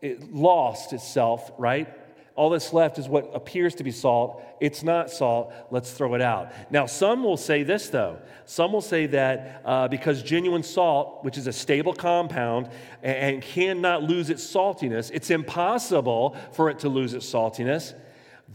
it 0.00 0.32
lost 0.32 0.92
itself, 0.92 1.50
right? 1.58 1.88
All 2.36 2.50
that's 2.50 2.72
left 2.72 2.98
is 2.98 3.08
what 3.08 3.32
appears 3.34 3.74
to 3.76 3.84
be 3.84 3.90
salt. 3.90 4.40
It's 4.60 4.84
not 4.84 5.10
salt. 5.10 5.52
Let's 5.72 5.90
throw 5.90 6.14
it 6.14 6.22
out. 6.22 6.52
Now, 6.70 6.86
some 6.86 7.24
will 7.24 7.36
say 7.36 7.64
this, 7.64 7.88
though. 7.88 8.20
Some 8.44 8.72
will 8.72 8.80
say 8.80 9.06
that 9.06 9.60
uh, 9.64 9.88
because 9.88 10.22
genuine 10.22 10.62
salt, 10.62 11.24
which 11.24 11.36
is 11.36 11.48
a 11.48 11.52
stable 11.52 11.92
compound 11.92 12.70
and, 13.02 13.16
and 13.16 13.42
cannot 13.42 14.04
lose 14.04 14.30
its 14.30 14.46
saltiness, 14.46 15.10
it's 15.12 15.30
impossible 15.30 16.36
for 16.52 16.70
it 16.70 16.78
to 16.80 16.88
lose 16.88 17.12
its 17.12 17.26
saltiness. 17.26 17.94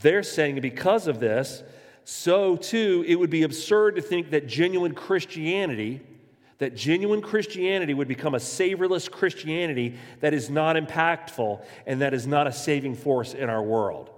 They're 0.02 0.24
saying 0.24 0.62
because 0.62 1.08
of 1.08 1.20
this, 1.20 1.62
so 2.06 2.56
too, 2.56 3.04
it 3.06 3.16
would 3.16 3.30
be 3.30 3.44
absurd 3.44 3.98
to 3.98 4.02
think 4.02 4.32
that 4.32 4.48
genuine 4.48 4.94
Christianity, 4.94 6.02
that 6.64 6.78
genuine 6.78 7.22
Christianity 7.22 7.94
would 7.94 8.08
become 8.08 8.36
a 8.36 8.40
savorless 8.40 9.10
Christianity 9.10 9.96
that 10.22 10.34
is 10.34 10.50
not 10.50 10.78
impactful 10.78 11.62
and 11.86 12.00
that 12.00 12.14
is 12.14 12.26
not 12.26 12.48
a 12.48 12.54
saving 12.54 12.96
force 12.96 13.34
in 13.34 13.50
our 13.50 13.62
world. 13.62 14.10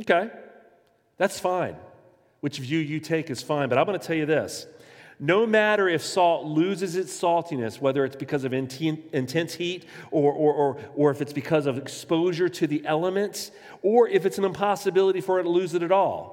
Okay, 0.00 0.30
that's 1.18 1.38
fine. 1.38 1.76
Which 2.40 2.58
view 2.58 2.80
you 2.80 2.98
take 2.98 3.30
is 3.30 3.40
fine, 3.40 3.68
but 3.68 3.78
I'm 3.78 3.86
going 3.86 4.00
to 4.00 4.04
tell 4.04 4.16
you 4.16 4.26
this. 4.26 4.66
No 5.20 5.46
matter 5.46 5.88
if 5.88 6.02
salt 6.02 6.44
loses 6.44 6.96
its 6.96 7.16
saltiness, 7.16 7.80
whether 7.80 8.04
it's 8.04 8.16
because 8.16 8.42
of 8.42 8.52
intense 8.52 9.54
heat 9.54 9.86
or, 10.10 10.32
or, 10.32 10.52
or, 10.52 10.80
or 10.96 11.10
if 11.12 11.22
it's 11.22 11.32
because 11.32 11.66
of 11.66 11.78
exposure 11.78 12.48
to 12.48 12.66
the 12.66 12.84
elements, 12.84 13.52
or 13.80 14.08
if 14.08 14.26
it's 14.26 14.38
an 14.38 14.44
impossibility 14.44 15.20
for 15.20 15.38
it 15.38 15.44
to 15.44 15.48
lose 15.48 15.72
it 15.74 15.84
at 15.84 15.92
all, 15.92 16.31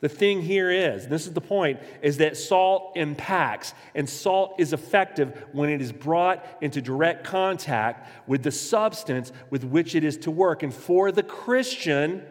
the 0.00 0.08
thing 0.08 0.42
here 0.42 0.70
is, 0.70 1.08
this 1.08 1.26
is 1.26 1.32
the 1.32 1.40
point, 1.40 1.80
is 2.02 2.18
that 2.18 2.36
salt 2.36 2.92
impacts, 2.94 3.74
and 3.96 4.08
salt 4.08 4.54
is 4.58 4.72
effective 4.72 5.46
when 5.52 5.70
it 5.70 5.80
is 5.80 5.90
brought 5.90 6.44
into 6.60 6.80
direct 6.80 7.24
contact 7.24 8.08
with 8.28 8.44
the 8.44 8.52
substance 8.52 9.32
with 9.50 9.64
which 9.64 9.96
it 9.96 10.04
is 10.04 10.16
to 10.18 10.30
work. 10.30 10.62
And 10.62 10.72
for 10.72 11.10
the 11.10 11.24
Christian, 11.24 12.22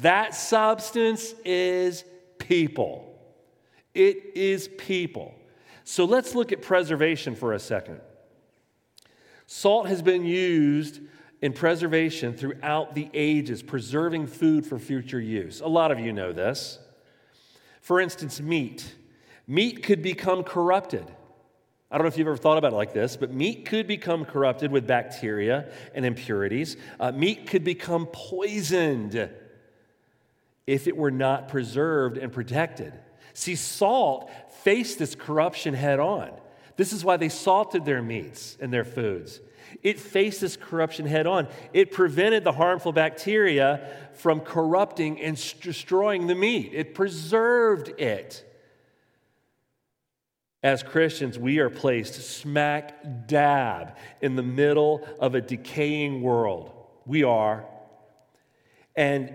that 0.00 0.34
substance 0.34 1.34
is 1.44 2.04
people. 2.38 3.14
It 3.94 4.32
is 4.34 4.68
people. 4.78 5.34
So 5.84 6.06
let's 6.06 6.34
look 6.34 6.50
at 6.50 6.62
preservation 6.62 7.34
for 7.34 7.52
a 7.52 7.58
second. 7.58 8.00
Salt 9.46 9.86
has 9.88 10.00
been 10.00 10.24
used 10.24 11.00
in 11.42 11.52
preservation 11.52 12.32
throughout 12.32 12.94
the 12.94 13.10
ages, 13.12 13.62
preserving 13.62 14.28
food 14.28 14.64
for 14.64 14.78
future 14.78 15.20
use. 15.20 15.60
A 15.60 15.66
lot 15.66 15.90
of 15.90 15.98
you 15.98 16.12
know 16.14 16.32
this. 16.32 16.78
For 17.82 18.00
instance, 18.00 18.40
meat. 18.40 18.94
Meat 19.46 19.82
could 19.82 20.02
become 20.02 20.44
corrupted. 20.44 21.04
I 21.90 21.98
don't 21.98 22.04
know 22.04 22.08
if 22.08 22.16
you've 22.16 22.28
ever 22.28 22.38
thought 22.38 22.56
about 22.56 22.72
it 22.72 22.76
like 22.76 22.94
this, 22.94 23.16
but 23.16 23.34
meat 23.34 23.66
could 23.66 23.86
become 23.86 24.24
corrupted 24.24 24.72
with 24.72 24.86
bacteria 24.86 25.70
and 25.94 26.06
impurities. 26.06 26.78
Uh, 26.98 27.12
meat 27.12 27.46
could 27.48 27.64
become 27.64 28.06
poisoned 28.06 29.28
if 30.66 30.86
it 30.86 30.96
were 30.96 31.10
not 31.10 31.48
preserved 31.48 32.16
and 32.16 32.32
protected. 32.32 32.94
See, 33.34 33.56
salt 33.56 34.30
faced 34.62 34.98
this 34.98 35.14
corruption 35.14 35.74
head 35.74 35.98
on. 35.98 36.30
This 36.76 36.92
is 36.92 37.04
why 37.04 37.16
they 37.16 37.28
salted 37.28 37.84
their 37.84 38.00
meats 38.00 38.56
and 38.60 38.72
their 38.72 38.84
foods. 38.84 39.40
It 39.82 39.98
faced 39.98 40.40
this 40.40 40.56
corruption 40.56 41.06
head 41.06 41.26
on. 41.26 41.48
It 41.72 41.92
prevented 41.92 42.44
the 42.44 42.52
harmful 42.52 42.92
bacteria 42.92 43.88
from 44.14 44.40
corrupting 44.40 45.20
and 45.20 45.36
destroying 45.60 46.26
the 46.26 46.34
meat, 46.34 46.72
it 46.74 46.94
preserved 46.94 47.88
it. 48.00 48.48
As 50.62 50.84
Christians, 50.84 51.38
we 51.38 51.58
are 51.58 51.70
placed 51.70 52.14
smack 52.22 53.26
dab 53.26 53.96
in 54.20 54.36
the 54.36 54.44
middle 54.44 55.06
of 55.18 55.34
a 55.34 55.40
decaying 55.40 56.22
world. 56.22 56.72
We 57.04 57.24
are. 57.24 57.64
And 58.94 59.32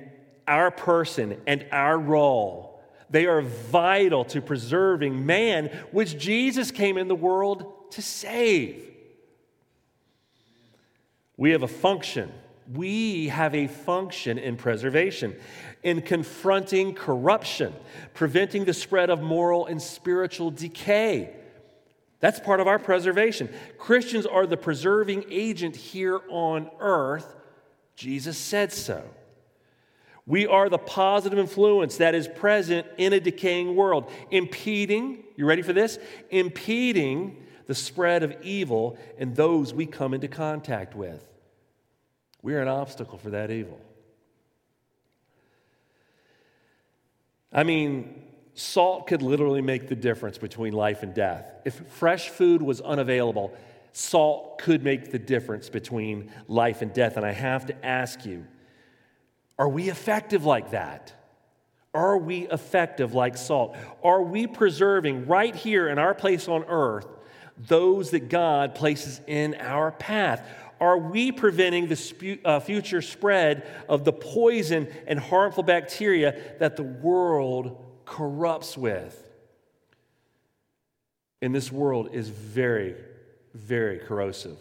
our 0.47 0.71
person 0.71 1.41
and 1.45 1.65
our 1.73 1.99
role, 1.99 2.81
they 3.09 3.25
are 3.25 3.41
vital 3.41 4.23
to 4.25 4.41
preserving 4.41 5.25
man, 5.25 5.67
which 5.91 6.17
Jesus 6.17 6.71
came 6.71 6.97
in 6.97 7.09
the 7.09 7.15
world 7.15 7.91
to 7.91 8.01
save. 8.01 8.85
We 11.37 11.51
have 11.51 11.63
a 11.63 11.67
function. 11.67 12.31
We 12.73 13.27
have 13.29 13.55
a 13.55 13.67
function 13.67 14.37
in 14.37 14.57
preservation, 14.57 15.35
in 15.83 16.01
confronting 16.01 16.95
corruption, 16.95 17.73
preventing 18.13 18.65
the 18.65 18.73
spread 18.73 19.09
of 19.09 19.21
moral 19.21 19.67
and 19.67 19.81
spiritual 19.81 20.51
decay. 20.51 21.33
That's 22.19 22.39
part 22.39 22.59
of 22.59 22.67
our 22.67 22.79
preservation. 22.79 23.49
Christians 23.77 24.25
are 24.25 24.45
the 24.45 24.57
preserving 24.57 25.25
agent 25.29 25.75
here 25.75 26.19
on 26.29 26.69
earth. 26.79 27.35
Jesus 27.95 28.37
said 28.37 28.73
so. 28.73 29.03
We 30.25 30.45
are 30.45 30.67
the 30.67 30.77
positive 30.77 31.39
influence 31.39 31.97
that 31.97 32.13
is 32.13 32.27
present 32.27 32.85
in 32.97 33.13
a 33.13 33.19
decaying 33.19 33.77
world, 33.77 34.11
impeding, 34.29 35.23
you 35.37 35.45
ready 35.45 35.61
for 35.61 35.71
this? 35.71 35.99
Impeding 36.31 37.46
the 37.67 37.75
spread 37.75 38.23
of 38.23 38.35
evil 38.41 38.97
in 39.17 39.33
those 39.33 39.73
we 39.73 39.85
come 39.85 40.13
into 40.13 40.27
contact 40.27 40.95
with. 40.95 41.23
We're 42.41 42.61
an 42.61 42.69
obstacle 42.69 43.17
for 43.17 43.31
that 43.31 43.51
evil. 43.51 43.79
I 47.51 47.63
mean, 47.63 48.23
salt 48.53 49.07
could 49.07 49.21
literally 49.21 49.61
make 49.61 49.87
the 49.87 49.95
difference 49.95 50.37
between 50.37 50.73
life 50.73 51.03
and 51.03 51.13
death. 51.13 51.51
If 51.65 51.75
fresh 51.89 52.29
food 52.29 52.61
was 52.61 52.81
unavailable, 52.81 53.53
salt 53.91 54.59
could 54.59 54.83
make 54.83 55.11
the 55.11 55.19
difference 55.19 55.69
between 55.69 56.31
life 56.47 56.81
and 56.81 56.93
death. 56.93 57.17
And 57.17 57.25
I 57.25 57.31
have 57.33 57.65
to 57.67 57.85
ask 57.85 58.25
you, 58.25 58.45
are 59.59 59.69
we 59.69 59.89
effective 59.89 60.45
like 60.45 60.71
that? 60.71 61.13
Are 61.93 62.17
we 62.17 62.47
effective 62.47 63.13
like 63.13 63.37
salt? 63.37 63.75
Are 64.03 64.21
we 64.21 64.45
preserving 64.45 65.25
right 65.25 65.55
here 65.55 65.89
in 65.89 65.97
our 65.97 66.13
place 66.13 66.47
on 66.47 66.63
earth 66.67 67.07
those 67.57 68.11
that 68.11 68.29
God 68.29 68.75
places 68.75 69.21
in 69.27 69.55
our 69.55 69.91
path? 69.91 70.47
Are 70.79 70.97
we 70.97 71.31
preventing 71.31 71.87
the 71.87 71.95
spu- 71.95 72.39
uh, 72.45 72.59
future 72.59 73.01
spread 73.01 73.67
of 73.89 74.03
the 74.05 74.13
poison 74.13 74.87
and 75.07 75.19
harmful 75.19 75.63
bacteria 75.63 76.39
that 76.59 76.75
the 76.75 76.83
world 76.83 77.83
corrupts 78.05 78.77
with? 78.77 79.23
And 81.41 81.53
this 81.53 81.71
world 81.71 82.09
is 82.13 82.29
very, 82.29 82.95
very 83.53 83.99
corrosive. 83.99 84.57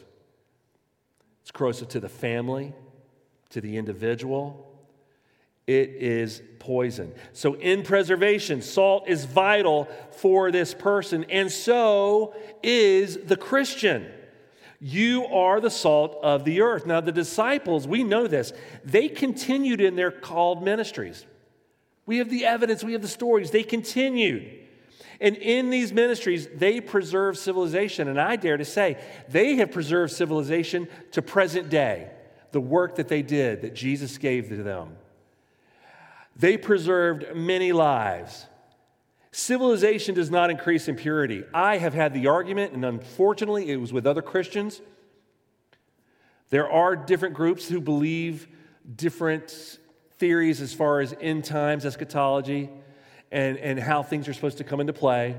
It's 1.42 1.50
corrosive 1.50 1.88
to 1.90 2.00
the 2.00 2.08
family, 2.08 2.74
to 3.50 3.60
the 3.60 3.76
individual, 3.76 4.65
it 5.66 5.90
is 5.90 6.42
poison. 6.58 7.12
So, 7.32 7.54
in 7.54 7.82
preservation, 7.82 8.62
salt 8.62 9.08
is 9.08 9.24
vital 9.24 9.88
for 10.12 10.50
this 10.50 10.74
person, 10.74 11.24
and 11.24 11.50
so 11.50 12.34
is 12.62 13.18
the 13.18 13.36
Christian. 13.36 14.06
You 14.78 15.26
are 15.26 15.60
the 15.60 15.70
salt 15.70 16.18
of 16.22 16.44
the 16.44 16.60
earth. 16.60 16.86
Now, 16.86 17.00
the 17.00 17.12
disciples, 17.12 17.88
we 17.88 18.04
know 18.04 18.26
this, 18.26 18.52
they 18.84 19.08
continued 19.08 19.80
in 19.80 19.96
their 19.96 20.10
called 20.10 20.62
ministries. 20.62 21.24
We 22.04 22.18
have 22.18 22.30
the 22.30 22.44
evidence, 22.44 22.84
we 22.84 22.92
have 22.92 23.02
the 23.02 23.08
stories. 23.08 23.50
They 23.50 23.64
continued. 23.64 24.48
And 25.20 25.36
in 25.36 25.70
these 25.70 25.92
ministries, 25.92 26.46
they 26.54 26.80
preserve 26.80 27.38
civilization. 27.38 28.06
And 28.06 28.20
I 28.20 28.36
dare 28.36 28.58
to 28.58 28.64
say, 28.64 28.98
they 29.28 29.56
have 29.56 29.72
preserved 29.72 30.12
civilization 30.12 30.88
to 31.12 31.22
present 31.22 31.70
day, 31.70 32.10
the 32.52 32.60
work 32.60 32.96
that 32.96 33.08
they 33.08 33.22
did, 33.22 33.62
that 33.62 33.74
Jesus 33.74 34.18
gave 34.18 34.50
to 34.50 34.62
them. 34.62 34.96
They 36.38 36.56
preserved 36.56 37.34
many 37.34 37.72
lives. 37.72 38.46
Civilization 39.32 40.14
does 40.14 40.30
not 40.30 40.50
increase 40.50 40.88
in 40.88 40.96
purity. 40.96 41.44
I 41.52 41.78
have 41.78 41.94
had 41.94 42.14
the 42.14 42.26
argument, 42.26 42.72
and 42.72 42.84
unfortunately, 42.84 43.70
it 43.70 43.76
was 43.76 43.92
with 43.92 44.06
other 44.06 44.22
Christians. 44.22 44.80
There 46.50 46.70
are 46.70 46.94
different 46.94 47.34
groups 47.34 47.68
who 47.68 47.80
believe 47.80 48.48
different 48.94 49.78
theories 50.18 50.60
as 50.60 50.72
far 50.72 51.00
as 51.00 51.14
end 51.20 51.44
times, 51.44 51.84
eschatology, 51.84 52.70
and, 53.32 53.58
and 53.58 53.78
how 53.78 54.02
things 54.02 54.28
are 54.28 54.32
supposed 54.32 54.58
to 54.58 54.64
come 54.64 54.80
into 54.80 54.92
play. 54.92 55.36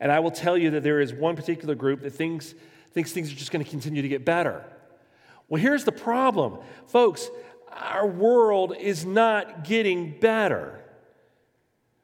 And 0.00 0.12
I 0.12 0.20
will 0.20 0.30
tell 0.30 0.56
you 0.56 0.70
that 0.70 0.82
there 0.82 1.00
is 1.00 1.12
one 1.12 1.36
particular 1.36 1.74
group 1.74 2.02
that 2.02 2.10
thinks, 2.10 2.54
thinks 2.92 3.12
things 3.12 3.32
are 3.32 3.36
just 3.36 3.50
going 3.50 3.64
to 3.64 3.70
continue 3.70 4.02
to 4.02 4.08
get 4.08 4.24
better. 4.24 4.64
Well, 5.48 5.60
here's 5.60 5.84
the 5.84 5.92
problem. 5.92 6.58
Folks, 6.86 7.28
our 7.78 8.06
world 8.06 8.74
is 8.78 9.04
not 9.04 9.64
getting 9.64 10.18
better. 10.18 10.80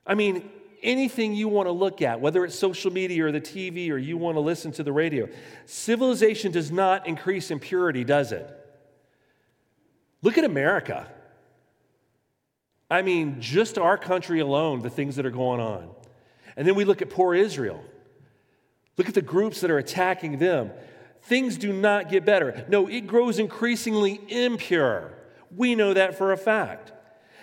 I 0.06 0.14
mean, 0.14 0.50
anything 0.82 1.34
you 1.34 1.48
want 1.48 1.68
to 1.68 1.72
look 1.72 2.02
at, 2.02 2.20
whether 2.20 2.44
it's 2.44 2.58
social 2.58 2.92
media 2.92 3.26
or 3.26 3.32
the 3.32 3.40
TV 3.40 3.90
or 3.90 3.98
you 3.98 4.16
want 4.16 4.36
to 4.36 4.40
listen 4.40 4.72
to 4.72 4.82
the 4.82 4.92
radio, 4.92 5.28
civilization 5.66 6.52
does 6.52 6.70
not 6.70 7.06
increase 7.06 7.50
in 7.50 7.58
purity, 7.58 8.04
does 8.04 8.32
it? 8.32 8.48
Look 10.22 10.38
at 10.38 10.44
America. 10.44 11.08
I 12.90 13.02
mean, 13.02 13.40
just 13.40 13.78
our 13.78 13.96
country 13.96 14.40
alone, 14.40 14.82
the 14.82 14.90
things 14.90 15.16
that 15.16 15.26
are 15.26 15.30
going 15.30 15.60
on. 15.60 15.88
And 16.56 16.68
then 16.68 16.74
we 16.74 16.84
look 16.84 17.00
at 17.00 17.10
poor 17.10 17.34
Israel. 17.34 17.82
Look 18.98 19.08
at 19.08 19.14
the 19.14 19.22
groups 19.22 19.62
that 19.62 19.70
are 19.70 19.78
attacking 19.78 20.38
them. 20.38 20.70
Things 21.22 21.56
do 21.56 21.72
not 21.72 22.10
get 22.10 22.24
better. 22.24 22.66
No, 22.68 22.88
it 22.88 23.06
grows 23.06 23.38
increasingly 23.38 24.20
impure. 24.28 25.12
We 25.56 25.74
know 25.74 25.94
that 25.94 26.16
for 26.16 26.32
a 26.32 26.36
fact. 26.36 26.92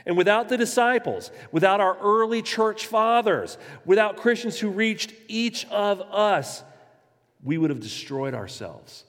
And 0.05 0.17
without 0.17 0.49
the 0.49 0.57
disciples, 0.57 1.31
without 1.51 1.81
our 1.81 1.97
early 1.99 2.41
church 2.41 2.87
fathers, 2.87 3.57
without 3.85 4.17
Christians 4.17 4.59
who 4.59 4.69
reached 4.69 5.13
each 5.27 5.65
of 5.67 6.01
us, 6.01 6.63
we 7.43 7.57
would 7.57 7.69
have 7.69 7.79
destroyed 7.79 8.33
ourselves. 8.33 9.03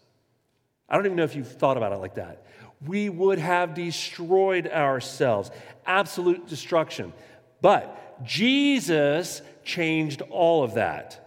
I 0.89 0.97
don't 0.97 1.07
even 1.07 1.17
know 1.17 1.25
if 1.25 1.37
you've 1.37 1.51
thought 1.51 1.77
about 1.77 1.93
it 1.93 1.99
like 1.99 2.15
that. 2.17 2.45
We 2.87 3.09
would 3.09 3.39
have 3.39 3.75
destroyed 3.75 4.67
ourselves. 4.67 5.51
Absolute 5.87 6.47
destruction. 6.49 7.13
But 7.61 8.25
Jesus 8.25 9.43
changed 9.65 10.23
all 10.31 10.65
of 10.65 10.75
that. 10.75 11.20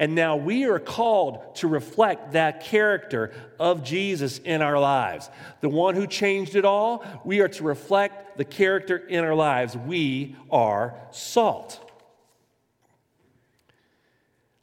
And 0.00 0.14
now 0.14 0.36
we 0.36 0.64
are 0.64 0.78
called 0.78 1.56
to 1.56 1.68
reflect 1.68 2.32
that 2.32 2.64
character 2.64 3.34
of 3.58 3.84
Jesus 3.84 4.38
in 4.38 4.62
our 4.62 4.80
lives. 4.80 5.28
The 5.60 5.68
one 5.68 5.94
who 5.94 6.06
changed 6.06 6.56
it 6.56 6.64
all, 6.64 7.04
we 7.22 7.40
are 7.40 7.48
to 7.48 7.62
reflect 7.62 8.38
the 8.38 8.46
character 8.46 8.96
in 8.96 9.22
our 9.22 9.34
lives. 9.34 9.76
We 9.76 10.36
are 10.50 10.94
salt. 11.10 11.78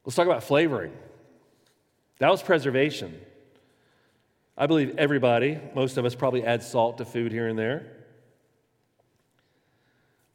Let's 0.04 0.16
talk 0.16 0.26
about 0.26 0.44
flavoring. 0.44 0.92
That 2.18 2.32
was 2.32 2.42
preservation. 2.42 3.22
I 4.58 4.66
believe 4.66 4.98
everybody, 4.98 5.60
most 5.76 5.98
of 5.98 6.06
us 6.06 6.16
probably 6.16 6.46
add 6.46 6.64
salt 6.64 6.98
to 6.98 7.06
food 7.06 7.32
here 7.32 7.48
and 7.48 7.60
there. 7.60 7.86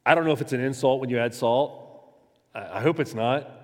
I 0.05 0.15
don't 0.15 0.23
know 0.23 0.31
if 0.31 0.39
it's 0.39 0.53
an 0.53 0.61
insult 0.61 1.01
when 1.01 1.09
you 1.09 1.19
add 1.19 1.33
salt. 1.35 1.81
I 2.55 2.79
hope 2.79 3.01
it's 3.01 3.13
not. 3.13 3.62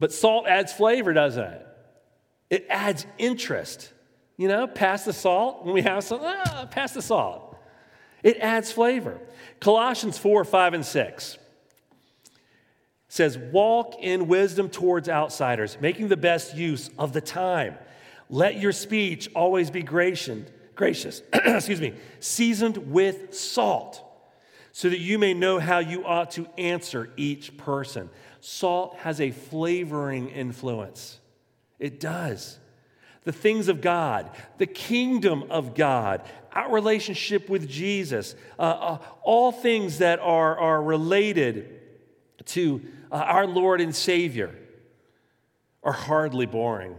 But 0.00 0.12
salt 0.12 0.48
adds 0.48 0.72
flavor, 0.72 1.12
doesn't 1.12 1.44
it? 1.44 1.66
It 2.48 2.66
adds 2.68 3.06
interest. 3.18 3.92
You 4.36 4.48
know, 4.48 4.66
pass 4.66 5.04
the 5.04 5.12
salt 5.12 5.64
when 5.64 5.74
we 5.74 5.82
have 5.82 6.02
some, 6.02 6.20
ah, 6.22 6.66
pass 6.70 6.92
the 6.92 7.02
salt. 7.02 7.56
It 8.22 8.38
adds 8.38 8.72
flavor. 8.72 9.20
Colossians 9.60 10.18
4, 10.18 10.44
5, 10.44 10.74
and 10.74 10.84
6 10.84 11.38
says, 13.08 13.36
Walk 13.36 13.96
in 14.00 14.28
wisdom 14.28 14.70
towards 14.70 15.08
outsiders, 15.08 15.76
making 15.80 16.08
the 16.08 16.16
best 16.16 16.56
use 16.56 16.90
of 16.98 17.12
the 17.12 17.20
time. 17.20 17.76
Let 18.30 18.58
your 18.58 18.72
speech 18.72 19.28
always 19.34 19.70
be 19.70 19.82
gracious, 19.82 20.48
gracious 20.74 21.22
excuse 21.32 21.80
me, 21.80 21.94
seasoned 22.20 22.78
with 22.90 23.34
salt, 23.34 24.02
so 24.72 24.88
that 24.88 25.00
you 25.00 25.18
may 25.18 25.34
know 25.34 25.58
how 25.58 25.80
you 25.80 26.06
ought 26.06 26.30
to 26.32 26.46
answer 26.56 27.10
each 27.16 27.56
person 27.58 28.08
salt 28.40 28.96
has 28.98 29.20
a 29.20 29.30
flavoring 29.30 30.28
influence. 30.28 31.18
It 31.78 32.00
does. 32.00 32.58
The 33.24 33.32
things 33.32 33.68
of 33.68 33.80
God, 33.80 34.30
the 34.58 34.66
kingdom 34.66 35.44
of 35.50 35.74
God, 35.74 36.22
our 36.52 36.72
relationship 36.72 37.48
with 37.48 37.68
Jesus, 37.68 38.34
uh, 38.58 38.62
uh, 38.62 38.98
all 39.22 39.52
things 39.52 39.98
that 39.98 40.18
are, 40.20 40.58
are 40.58 40.82
related 40.82 41.80
to 42.46 42.80
uh, 43.12 43.16
our 43.16 43.46
Lord 43.46 43.80
and 43.80 43.94
Savior. 43.94 44.54
are 45.82 45.92
hardly 45.92 46.46
boring. 46.46 46.94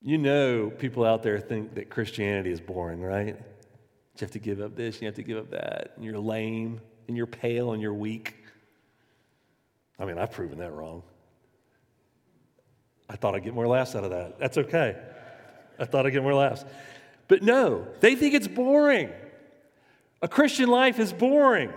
You 0.00 0.18
know, 0.18 0.70
people 0.70 1.04
out 1.04 1.22
there 1.22 1.40
think 1.40 1.74
that 1.74 1.88
Christianity 1.88 2.50
is 2.50 2.60
boring, 2.60 3.00
right? 3.00 3.36
You 3.36 4.20
have 4.20 4.30
to 4.32 4.38
give 4.38 4.60
up 4.60 4.76
this, 4.76 5.00
you 5.00 5.06
have 5.06 5.14
to 5.16 5.22
give 5.22 5.38
up 5.38 5.50
that, 5.50 5.92
and 5.96 6.04
you're 6.04 6.18
lame, 6.18 6.80
and 7.08 7.16
you're 7.16 7.26
pale, 7.26 7.72
and 7.72 7.82
you're 7.82 7.94
weak. 7.94 8.43
I 9.98 10.04
mean, 10.04 10.18
I've 10.18 10.32
proven 10.32 10.58
that 10.58 10.72
wrong. 10.72 11.02
I 13.08 13.16
thought 13.16 13.34
I'd 13.34 13.44
get 13.44 13.54
more 13.54 13.66
laughs 13.66 13.94
out 13.94 14.04
of 14.04 14.10
that. 14.10 14.38
That's 14.38 14.58
okay. 14.58 14.96
I 15.78 15.84
thought 15.84 16.06
I'd 16.06 16.10
get 16.10 16.22
more 16.22 16.34
laughs. 16.34 16.64
But 17.28 17.42
no, 17.42 17.86
they 18.00 18.14
think 18.14 18.34
it's 18.34 18.48
boring. 18.48 19.10
A 20.22 20.28
Christian 20.28 20.68
life 20.68 20.98
is 20.98 21.12
boring. 21.12 21.72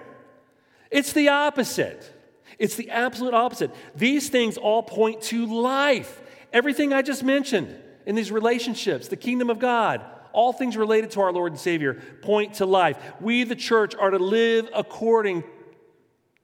It's 0.89 1.13
the 1.13 1.30
opposite. 1.30 2.13
It's 2.58 2.75
the 2.75 2.89
absolute 2.89 3.34
opposite. 3.34 3.71
These 3.95 4.30
things 4.30 4.58
all 4.58 4.82
point 4.82 5.21
to 5.23 5.45
life. 5.45 6.21
Everything 6.53 6.93
I 6.93 7.01
just 7.01 7.23
mentioned 7.23 7.75
in 8.06 8.15
these 8.15 8.32
relationships, 8.32 9.10
the 9.10 9.17
kingdom 9.17 9.49
of 9.49 9.60
God, 9.60 10.01
all 10.32 10.53
things 10.53 10.77
related 10.77 11.12
to 11.12 11.21
our 11.21 11.32
Lord 11.34 11.51
and 11.51 11.60
Savior 11.60 12.01
point 12.21 12.56
to 12.56 12.65
life. 12.65 12.97
We, 13.19 13.43
the 13.43 13.56
church, 13.56 13.95
are 13.95 14.12
to 14.12 14.19
live 14.19 14.69
according 14.73 15.43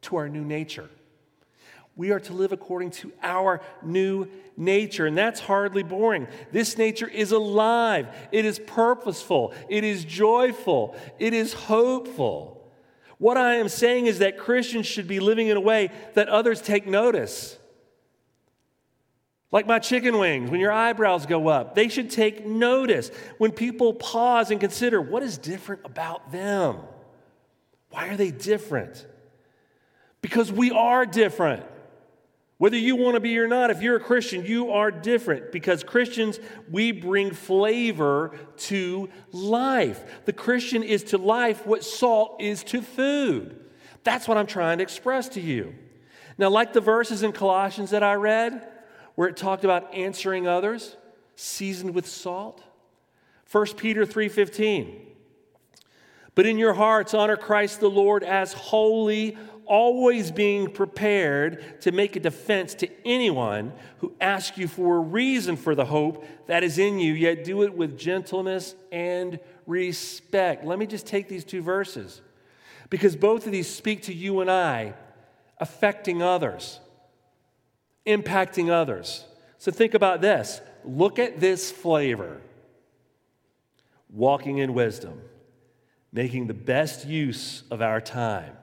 to 0.01 0.17
our 0.17 0.27
new 0.27 0.43
nature. 0.43 0.89
We 1.95 2.11
are 2.11 2.19
to 2.21 2.33
live 2.33 2.51
according 2.51 2.91
to 2.91 3.11
our 3.21 3.61
new 3.83 4.27
nature, 4.57 5.05
and 5.05 5.17
that's 5.17 5.39
hardly 5.39 5.83
boring. 5.83 6.27
This 6.51 6.77
nature 6.77 7.07
is 7.07 7.31
alive, 7.31 8.07
it 8.31 8.45
is 8.45 8.59
purposeful, 8.59 9.53
it 9.69 9.83
is 9.83 10.03
joyful, 10.03 10.95
it 11.19 11.33
is 11.33 11.53
hopeful. 11.53 12.71
What 13.19 13.37
I 13.37 13.55
am 13.55 13.69
saying 13.69 14.07
is 14.07 14.19
that 14.19 14.37
Christians 14.37 14.87
should 14.87 15.07
be 15.07 15.19
living 15.19 15.47
in 15.47 15.57
a 15.57 15.61
way 15.61 15.91
that 16.15 16.29
others 16.29 16.61
take 16.61 16.87
notice. 16.87 17.57
Like 19.51 19.67
my 19.67 19.77
chicken 19.77 20.17
wings, 20.17 20.49
when 20.49 20.59
your 20.59 20.71
eyebrows 20.71 21.27
go 21.27 21.47
up, 21.47 21.75
they 21.75 21.87
should 21.87 22.09
take 22.09 22.43
notice. 22.43 23.11
When 23.37 23.51
people 23.51 23.93
pause 23.93 24.49
and 24.49 24.59
consider 24.59 24.99
what 24.99 25.21
is 25.21 25.37
different 25.37 25.83
about 25.85 26.31
them, 26.31 26.77
why 27.91 28.07
are 28.07 28.17
they 28.17 28.31
different? 28.31 29.05
Because 30.21 30.51
we 30.51 30.71
are 30.71 31.05
different. 31.05 31.63
Whether 32.63 32.77
you 32.77 32.95
want 32.95 33.15
to 33.15 33.19
be 33.19 33.37
or 33.37 33.47
not, 33.49 33.71
if 33.71 33.81
you're 33.81 33.97
a 33.97 33.99
Christian, 33.99 34.45
you 34.45 34.71
are 34.71 34.89
different 34.89 35.51
because 35.51 35.83
Christians, 35.83 36.39
we 36.71 36.93
bring 36.93 37.31
flavor 37.31 38.37
to 38.69 39.09
life. 39.33 40.23
The 40.23 40.31
Christian 40.31 40.81
is 40.81 41.03
to 41.03 41.17
life 41.17 41.67
what 41.67 41.83
salt 41.83 42.37
is 42.39 42.63
to 42.63 42.81
food. 42.81 43.59
That's 44.05 44.29
what 44.29 44.37
I'm 44.37 44.47
trying 44.47 44.77
to 44.77 44.81
express 44.81 45.27
to 45.31 45.41
you. 45.41 45.75
Now, 46.37 46.47
like 46.47 46.71
the 46.71 46.79
verses 46.79 47.21
in 47.21 47.33
Colossians 47.33 47.89
that 47.89 48.01
I 48.01 48.13
read, 48.13 48.65
where 49.15 49.27
it 49.27 49.35
talked 49.35 49.65
about 49.65 49.93
answering 49.93 50.47
others, 50.47 50.95
seasoned 51.35 51.93
with 51.93 52.07
salt. 52.07 52.63
1 53.51 53.75
Peter 53.75 54.05
3:15. 54.05 55.01
But 56.33 56.45
in 56.45 56.57
your 56.57 56.75
hearts 56.75 57.13
honor 57.13 57.35
Christ 57.35 57.81
the 57.81 57.89
Lord 57.89 58.23
as 58.23 58.53
holy, 58.53 59.37
always 59.65 60.31
being 60.31 60.69
prepared 60.69 61.81
to 61.81 61.91
make 61.91 62.15
a 62.15 62.19
defense 62.19 62.73
to 62.75 62.89
anyone 63.05 63.73
who 63.99 64.13
asks 64.19 64.57
you 64.57 64.67
for 64.67 64.97
a 64.97 64.99
reason 64.99 65.55
for 65.55 65.75
the 65.75 65.85
hope 65.85 66.25
that 66.47 66.63
is 66.63 66.77
in 66.77 66.99
you, 66.99 67.13
yet 67.13 67.43
do 67.43 67.63
it 67.63 67.73
with 67.73 67.97
gentleness 67.97 68.75
and 68.91 69.39
respect. 69.65 70.65
Let 70.65 70.79
me 70.79 70.85
just 70.87 71.07
take 71.07 71.27
these 71.27 71.43
two 71.43 71.61
verses 71.61 72.21
because 72.89 73.15
both 73.15 73.45
of 73.45 73.51
these 73.51 73.67
speak 73.67 74.03
to 74.03 74.13
you 74.13 74.41
and 74.41 74.51
I, 74.51 74.93
affecting 75.57 76.21
others, 76.21 76.79
impacting 78.05 78.69
others. 78.69 79.25
So 79.57 79.71
think 79.71 79.93
about 79.93 80.21
this. 80.21 80.61
Look 80.83 81.19
at 81.19 81.39
this 81.39 81.71
flavor 81.71 82.41
walking 84.09 84.59
in 84.59 84.73
wisdom, 84.73 85.21
making 86.11 86.47
the 86.47 86.53
best 86.53 87.07
use 87.07 87.63
of 87.71 87.81
our 87.81 87.99
time 87.99 88.57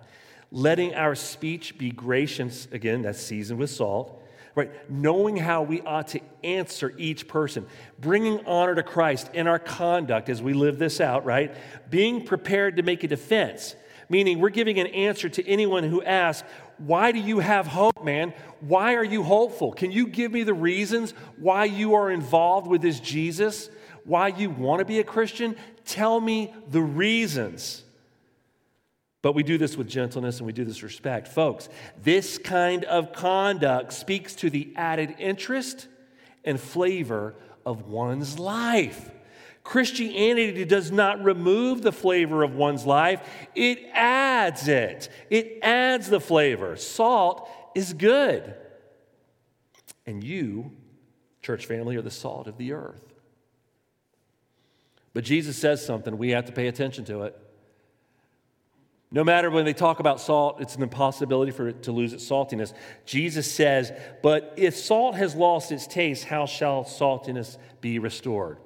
letting 0.52 0.94
our 0.94 1.14
speech 1.14 1.78
be 1.78 1.90
gracious, 1.90 2.66
again, 2.72 3.02
that's 3.02 3.20
seasoned 3.20 3.58
with 3.58 3.70
salt, 3.70 4.20
right? 4.54 4.90
Knowing 4.90 5.36
how 5.36 5.62
we 5.62 5.80
ought 5.82 6.08
to 6.08 6.20
answer 6.42 6.92
each 6.98 7.28
person, 7.28 7.66
bringing 8.00 8.44
honor 8.46 8.74
to 8.74 8.82
Christ 8.82 9.30
in 9.32 9.46
our 9.46 9.58
conduct 9.58 10.28
as 10.28 10.42
we 10.42 10.52
live 10.52 10.78
this 10.78 11.00
out, 11.00 11.24
right? 11.24 11.54
Being 11.88 12.24
prepared 12.24 12.76
to 12.76 12.82
make 12.82 13.04
a 13.04 13.08
defense, 13.08 13.76
meaning 14.08 14.40
we're 14.40 14.50
giving 14.50 14.78
an 14.80 14.88
answer 14.88 15.28
to 15.28 15.46
anyone 15.46 15.84
who 15.84 16.02
asks, 16.02 16.46
Why 16.78 17.12
do 17.12 17.20
you 17.20 17.38
have 17.38 17.68
hope, 17.68 18.02
man? 18.02 18.34
Why 18.60 18.94
are 18.94 19.04
you 19.04 19.22
hopeful? 19.22 19.72
Can 19.72 19.92
you 19.92 20.08
give 20.08 20.32
me 20.32 20.42
the 20.42 20.54
reasons 20.54 21.12
why 21.38 21.66
you 21.66 21.94
are 21.94 22.10
involved 22.10 22.66
with 22.66 22.82
this 22.82 22.98
Jesus? 22.98 23.70
Why 24.04 24.28
you 24.28 24.50
want 24.50 24.80
to 24.80 24.84
be 24.84 24.98
a 24.98 25.04
Christian? 25.04 25.54
Tell 25.84 26.20
me 26.20 26.52
the 26.68 26.80
reasons. 26.80 27.84
But 29.22 29.34
we 29.34 29.42
do 29.42 29.58
this 29.58 29.76
with 29.76 29.88
gentleness 29.88 30.38
and 30.38 30.46
we 30.46 30.52
do 30.52 30.64
this 30.64 30.82
respect. 30.82 31.28
Folks, 31.28 31.68
this 32.02 32.38
kind 32.38 32.84
of 32.84 33.12
conduct 33.12 33.92
speaks 33.92 34.34
to 34.36 34.50
the 34.50 34.72
added 34.76 35.14
interest 35.18 35.88
and 36.44 36.58
flavor 36.58 37.34
of 37.66 37.86
one's 37.86 38.38
life. 38.38 39.10
Christianity 39.62 40.64
does 40.64 40.90
not 40.90 41.22
remove 41.22 41.82
the 41.82 41.92
flavor 41.92 42.42
of 42.42 42.54
one's 42.54 42.86
life, 42.86 43.20
it 43.54 43.78
adds 43.92 44.68
it. 44.68 45.10
It 45.28 45.58
adds 45.62 46.08
the 46.08 46.20
flavor. 46.20 46.76
Salt 46.76 47.48
is 47.74 47.92
good. 47.92 48.54
And 50.06 50.24
you, 50.24 50.72
church 51.42 51.66
family, 51.66 51.96
are 51.96 52.02
the 52.02 52.10
salt 52.10 52.48
of 52.48 52.56
the 52.56 52.72
earth. 52.72 53.04
But 55.12 55.24
Jesus 55.24 55.58
says 55.58 55.84
something, 55.84 56.16
we 56.16 56.30
have 56.30 56.46
to 56.46 56.52
pay 56.52 56.66
attention 56.66 57.04
to 57.04 57.24
it. 57.24 57.38
No 59.12 59.24
matter 59.24 59.50
when 59.50 59.64
they 59.64 59.72
talk 59.72 59.98
about 59.98 60.20
salt, 60.20 60.60
it's 60.60 60.76
an 60.76 60.82
impossibility 60.82 61.50
for 61.50 61.68
it 61.68 61.82
to 61.84 61.92
lose 61.92 62.12
its 62.12 62.28
saltiness. 62.28 62.72
Jesus 63.04 63.50
says, 63.50 63.92
But 64.22 64.54
if 64.56 64.76
salt 64.76 65.16
has 65.16 65.34
lost 65.34 65.72
its 65.72 65.86
taste, 65.86 66.24
how 66.24 66.46
shall 66.46 66.84
saltiness 66.84 67.58
be 67.80 67.98
restored? 67.98 68.58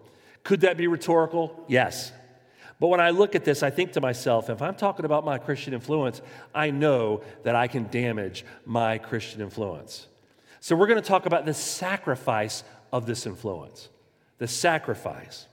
Could 0.43 0.61
that 0.61 0.77
be 0.77 0.87
rhetorical? 0.87 1.65
Yes. 1.67 2.13
But 2.79 2.89
when 2.89 3.01
I 3.01 3.11
look 3.11 3.35
at 3.35 3.45
this, 3.45 3.63
I 3.63 3.71
think 3.71 3.93
to 3.93 4.03
myself, 4.03 4.51
if 4.51 4.61
I'm 4.61 4.75
talking 4.75 5.07
about 5.07 5.25
my 5.25 5.39
Christian 5.39 5.73
influence, 5.73 6.21
I 6.55 6.71
know 6.71 7.23
that 7.45 7.55
I 7.55 7.67
can 7.67 7.89
damage 7.89 8.45
my 8.67 8.99
Christian 8.99 9.41
influence. 9.41 10.07
So 10.61 10.77
we're 10.77 10.89
going 10.89 11.01
to 11.01 11.09
talk 11.09 11.25
about 11.25 11.47
the 11.47 11.55
sacrifice 11.55 12.65
of 12.93 13.07
this 13.07 13.25
influence. 13.25 13.89
The 14.37 14.49
sacrifice. 14.49 15.47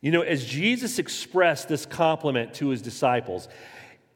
You 0.00 0.12
know, 0.12 0.20
as 0.20 0.44
Jesus 0.44 1.00
expressed 1.00 1.66
this 1.66 1.86
compliment 1.86 2.54
to 2.54 2.68
his 2.68 2.82
disciples, 2.82 3.48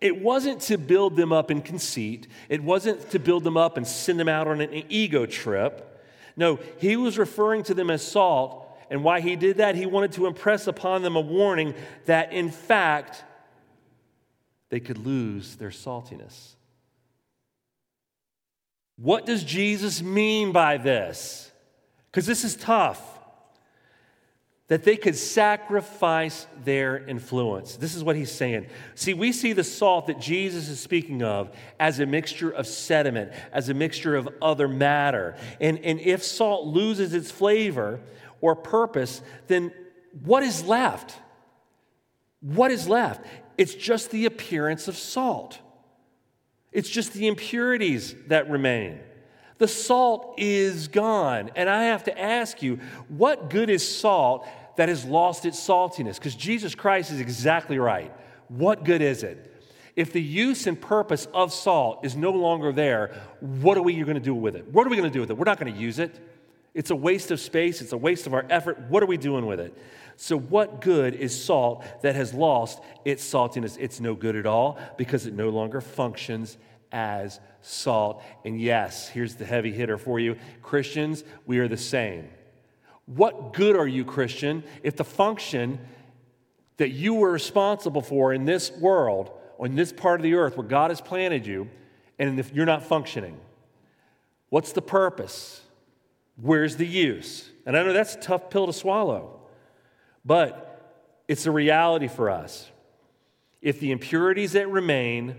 it 0.01 0.23
wasn't 0.23 0.61
to 0.63 0.79
build 0.79 1.17
them 1.17 1.33
up 1.33 1.51
in 1.51 1.61
conceit. 1.61 2.29
It 2.49 2.63
wasn't 2.63 3.11
to 3.11 3.19
build 3.19 3.45
them 3.45 3.57
up 3.57 3.77
and 3.77 3.87
send 3.87 4.21
them 4.21 4.29
out 4.29 4.47
on 4.47 4.61
an 4.61 4.85
ego 4.89 5.27
trip. 5.27 5.85
No, 6.37 6.61
he 6.79 6.97
was 6.97 7.19
referring 7.19 7.65
to 7.65 7.75
them 7.75 7.91
as 7.91 8.03
salt. 8.03 8.65
And 8.91 9.05
why 9.05 9.21
he 9.21 9.37
did 9.37 9.59
that, 9.59 9.75
he 9.75 9.87
wanted 9.87 10.13
to 10.13 10.27
impress 10.27 10.67
upon 10.67 11.03
them 11.03 11.17
a 11.17 11.21
warning 11.21 11.75
that, 12.07 12.33
in 12.33 12.51
fact, 12.51 13.23
they 14.71 14.81
could 14.81 14.99
lose 14.99 15.57
their 15.57 15.71
saltiness. 15.71 16.55
What 18.97 19.27
does 19.27 19.45
Jesus 19.45 20.03
mean 20.03 20.53
by 20.53 20.79
this? 20.79 21.51
Because 22.11 22.27
this 22.27 22.45
is 22.45 22.57
tough 22.57 23.18
that 24.69 24.85
they 24.85 24.97
could 24.97 25.17
sacrifice 25.17 26.47
their 26.63 26.99
influence. 27.07 27.77
This 27.77 27.95
is 27.95 28.05
what 28.05 28.17
he's 28.17 28.31
saying. 28.31 28.67
See, 28.95 29.15
we 29.15 29.33
see 29.33 29.55
the 29.55 29.65
salt 29.65 30.07
that 30.09 30.21
Jesus 30.21 30.69
is 30.69 30.79
speaking 30.79 31.23
of 31.23 31.51
as 31.81 32.01
a 32.01 32.07
mixture 32.07 32.51
of 32.51 32.67
sediment, 32.67 33.33
as 33.53 33.71
a 33.71 33.75
mixture 33.75 34.15
of 34.15 34.29
other 34.43 34.69
matter. 34.69 35.37
And, 35.59 35.79
and 35.81 35.99
if 36.01 36.23
salt 36.23 36.67
loses 36.67 37.15
its 37.15 37.31
flavor 37.31 38.01
or 38.43 38.55
purpose, 38.55 39.23
then 39.47 39.73
what 40.23 40.43
is 40.43 40.63
left? 40.63 41.17
What 42.41 42.71
is 42.71 42.87
left? 42.87 43.25
It's 43.57 43.75
just 43.75 44.11
the 44.11 44.27
appearance 44.27 44.87
of 44.87 44.97
salt, 44.97 45.59
it's 46.73 46.91
just 46.91 47.15
the 47.15 47.27
impurities 47.27 48.15
that 48.27 48.51
remain. 48.51 49.01
The 49.59 49.67
salt 49.67 50.35
is 50.39 50.87
gone. 50.87 51.51
And 51.57 51.69
I 51.69 51.85
have 51.85 52.05
to 52.05 52.19
ask 52.19 52.63
you, 52.63 52.79
what 53.09 53.51
good 53.51 53.69
is 53.69 53.87
salt 53.87 54.47
that 54.79 54.89
has 54.89 55.05
lost 55.05 55.45
its 55.45 55.59
saltiness. 55.59 56.15
Because 56.15 56.37
Jesus 56.37 56.77
Christ 56.77 57.11
is 57.11 57.19
exactly 57.19 57.81
right. 57.81 58.13
What 58.47 58.85
good 58.85 59.03
is 59.03 59.25
it? 59.25 59.53
If 59.97 60.13
the 60.13 60.23
use 60.23 60.69
and 60.69 60.81
purpose 60.81 61.27
of 61.35 61.53
salt 61.53 62.05
is 62.05 62.15
no 62.15 62.31
longer 62.31 62.71
there, 62.71 63.21
what 63.41 63.77
are 63.77 63.83
we 63.83 63.95
going 63.95 64.15
to 64.15 64.21
do 64.21 64.33
with 64.33 64.55
it? 64.55 64.73
What 64.73 64.87
are 64.87 64.91
we 64.91 64.97
going 64.97 65.11
to 65.11 65.13
do 65.13 65.19
with 65.19 65.31
it? 65.31 65.37
We're 65.37 65.47
not 65.47 65.59
going 65.59 65.75
to 65.75 65.81
use 65.81 65.99
it. 65.99 66.17
It's 66.75 66.91
a 66.91 66.97
waste 66.97 67.33
of 67.33 67.41
space, 67.41 67.83
it's 67.83 67.91
a 67.91 67.97
waste 67.97 68.29
of 68.29 68.35
our 68.35 68.47
effort. 68.51 68.79
What 68.89 69.03
are 69.03 69.07
we 69.07 69.17
doing 69.17 69.47
with 69.47 69.59
it? 69.59 69.77
So, 70.15 70.39
what 70.39 70.81
good 70.81 71.15
is 71.15 71.45
salt 71.45 71.85
that 72.03 72.15
has 72.15 72.33
lost 72.33 72.81
its 73.05 73.29
saltiness? 73.29 73.77
It's 73.81 73.99
no 73.99 74.15
good 74.15 74.37
at 74.37 74.47
all 74.47 74.79
because 74.97 75.27
it 75.27 75.35
no 75.35 75.49
longer 75.49 75.81
functions 75.81 76.57
as 76.93 77.41
salt. 77.63 78.23
And 78.45 78.61
yes, 78.61 79.09
here's 79.09 79.35
the 79.35 79.45
heavy 79.45 79.73
hitter 79.73 79.99
for 79.99 80.21
you 80.21 80.37
Christians, 80.63 81.25
we 81.47 81.59
are 81.59 81.67
the 81.67 81.77
same. 81.77 82.29
What 83.15 83.55
good 83.55 83.75
are 83.75 83.87
you, 83.87 84.05
Christian, 84.05 84.63
if 84.83 84.97
the 84.97 85.05
function 85.05 85.79
that 86.77 86.91
you 86.91 87.15
were 87.15 87.33
responsible 87.33 88.03
for 88.03 88.35
in 88.35 88.45
this 88.45 88.71
world, 88.71 89.31
on 89.59 89.75
this 89.75 89.93
part 89.93 90.21
of 90.21 90.25
the 90.25 90.35
earth 90.35 90.59
where 90.59 90.67
God 90.67 90.91
has 90.91 91.01
planted 91.01 91.47
you, 91.47 91.71
and 92.19 92.39
if 92.39 92.53
you're 92.53 92.67
not 92.67 92.85
functioning? 92.85 93.41
What's 94.51 94.73
the 94.73 94.83
purpose? 94.83 95.63
Where's 96.37 96.77
the 96.77 96.87
use? 96.87 97.49
And 97.65 97.79
I 97.79 97.83
know 97.83 97.95
that's 97.95 98.15
a 98.15 98.21
tough 98.21 98.51
pill 98.51 98.67
to 98.67 98.75
swallow, 98.75 99.41
but 100.23 101.25
it's 101.29 101.47
a 101.47 101.51
reality 101.51 102.09
for 102.09 102.29
us. 102.29 102.71
If 103.63 103.81
the 103.81 103.91
impurities 103.91 104.53
that 104.53 104.69
remain 104.69 105.35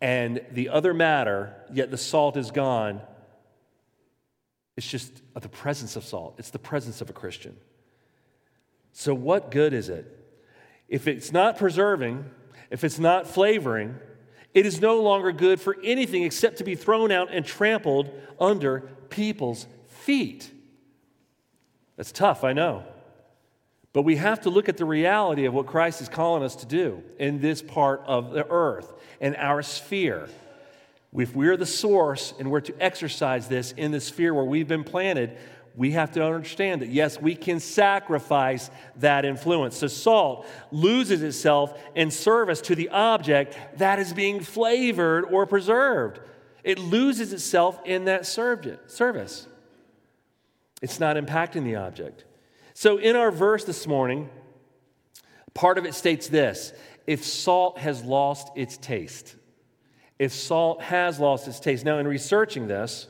and 0.00 0.40
the 0.52 0.70
other 0.70 0.94
matter, 0.94 1.54
yet 1.70 1.90
the 1.90 1.98
salt 1.98 2.38
is 2.38 2.50
gone, 2.50 3.02
it's 4.76 4.88
just 4.88 5.22
the 5.34 5.48
presence 5.48 5.96
of 5.96 6.04
salt. 6.04 6.34
It's 6.38 6.50
the 6.50 6.58
presence 6.58 7.00
of 7.00 7.10
a 7.10 7.12
Christian. 7.12 7.56
So, 8.92 9.14
what 9.14 9.50
good 9.50 9.72
is 9.72 9.88
it? 9.88 10.06
If 10.88 11.06
it's 11.08 11.32
not 11.32 11.58
preserving, 11.58 12.24
if 12.70 12.84
it's 12.84 12.98
not 12.98 13.26
flavoring, 13.26 13.96
it 14.52 14.66
is 14.66 14.80
no 14.80 15.00
longer 15.00 15.32
good 15.32 15.60
for 15.60 15.76
anything 15.82 16.22
except 16.22 16.58
to 16.58 16.64
be 16.64 16.74
thrown 16.74 17.10
out 17.10 17.32
and 17.32 17.44
trampled 17.44 18.10
under 18.40 18.80
people's 19.10 19.66
feet. 19.88 20.50
That's 21.96 22.12
tough, 22.12 22.44
I 22.44 22.52
know. 22.52 22.84
But 23.92 24.02
we 24.02 24.16
have 24.16 24.40
to 24.42 24.50
look 24.50 24.68
at 24.68 24.76
the 24.76 24.84
reality 24.84 25.44
of 25.44 25.54
what 25.54 25.66
Christ 25.66 26.00
is 26.00 26.08
calling 26.08 26.42
us 26.42 26.56
to 26.56 26.66
do 26.66 27.02
in 27.18 27.40
this 27.40 27.62
part 27.62 28.02
of 28.06 28.32
the 28.32 28.46
earth 28.48 28.92
and 29.20 29.36
our 29.36 29.62
sphere. 29.62 30.28
If 31.16 31.36
we're 31.36 31.56
the 31.56 31.66
source 31.66 32.34
and 32.38 32.50
we're 32.50 32.60
to 32.62 32.74
exercise 32.82 33.46
this 33.48 33.72
in 33.72 33.92
the 33.92 34.00
sphere 34.00 34.34
where 34.34 34.44
we've 34.44 34.66
been 34.66 34.84
planted, 34.84 35.36
we 35.76 35.92
have 35.92 36.12
to 36.12 36.24
understand 36.24 36.82
that 36.82 36.88
yes, 36.88 37.20
we 37.20 37.34
can 37.34 37.60
sacrifice 37.60 38.70
that 38.96 39.24
influence. 39.24 39.76
So 39.76 39.86
salt 39.86 40.46
loses 40.70 41.22
itself 41.22 41.80
in 41.94 42.10
service 42.10 42.60
to 42.62 42.74
the 42.74 42.88
object 42.90 43.56
that 43.78 43.98
is 43.98 44.12
being 44.12 44.40
flavored 44.40 45.24
or 45.24 45.46
preserved. 45.46 46.20
It 46.62 46.78
loses 46.78 47.32
itself 47.32 47.80
in 47.84 48.06
that 48.06 48.26
service. 48.26 49.46
It's 50.80 51.00
not 51.00 51.16
impacting 51.16 51.64
the 51.64 51.76
object. 51.76 52.24
So, 52.72 52.96
in 52.96 53.14
our 53.14 53.30
verse 53.30 53.64
this 53.64 53.86
morning, 53.86 54.28
part 55.52 55.78
of 55.78 55.86
it 55.86 55.94
states 55.94 56.26
this 56.28 56.72
if 57.06 57.24
salt 57.24 57.78
has 57.78 58.02
lost 58.02 58.50
its 58.56 58.76
taste. 58.76 59.36
If 60.24 60.32
salt 60.32 60.80
has 60.80 61.20
lost 61.20 61.46
its 61.48 61.60
taste. 61.60 61.84
Now, 61.84 61.98
in 61.98 62.08
researching 62.08 62.66
this, 62.66 63.08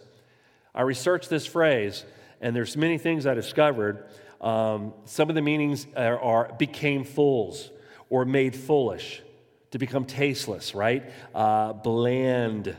I 0.75 0.83
researched 0.83 1.31
this 1.31 1.47
phrase, 1.47 2.05
and 2.41 2.57
there's 2.57 2.77
many 2.77 2.99
things 2.99 3.25
I 3.25 3.35
discovered. 3.35 4.05
Um, 4.41 4.93
some 5.05 5.29
of 5.29 5.37
the 5.37 5.41
meanings 5.41 5.87
are, 5.97 6.19
are, 6.19 6.53
became 6.59 7.05
fools 7.05 7.71
or 8.11 8.25
made 8.25 8.57
foolish, 8.57 9.23
to 9.71 9.79
become 9.79 10.07
tasteless, 10.07 10.75
right? 10.75 11.05
Uh, 11.33 11.73
bland, 11.75 12.77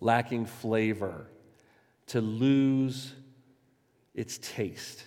lacking 0.00 0.44
flavor, 0.44 1.26
to 2.08 2.20
lose 2.20 3.14
its 4.14 4.36
taste. 4.36 5.02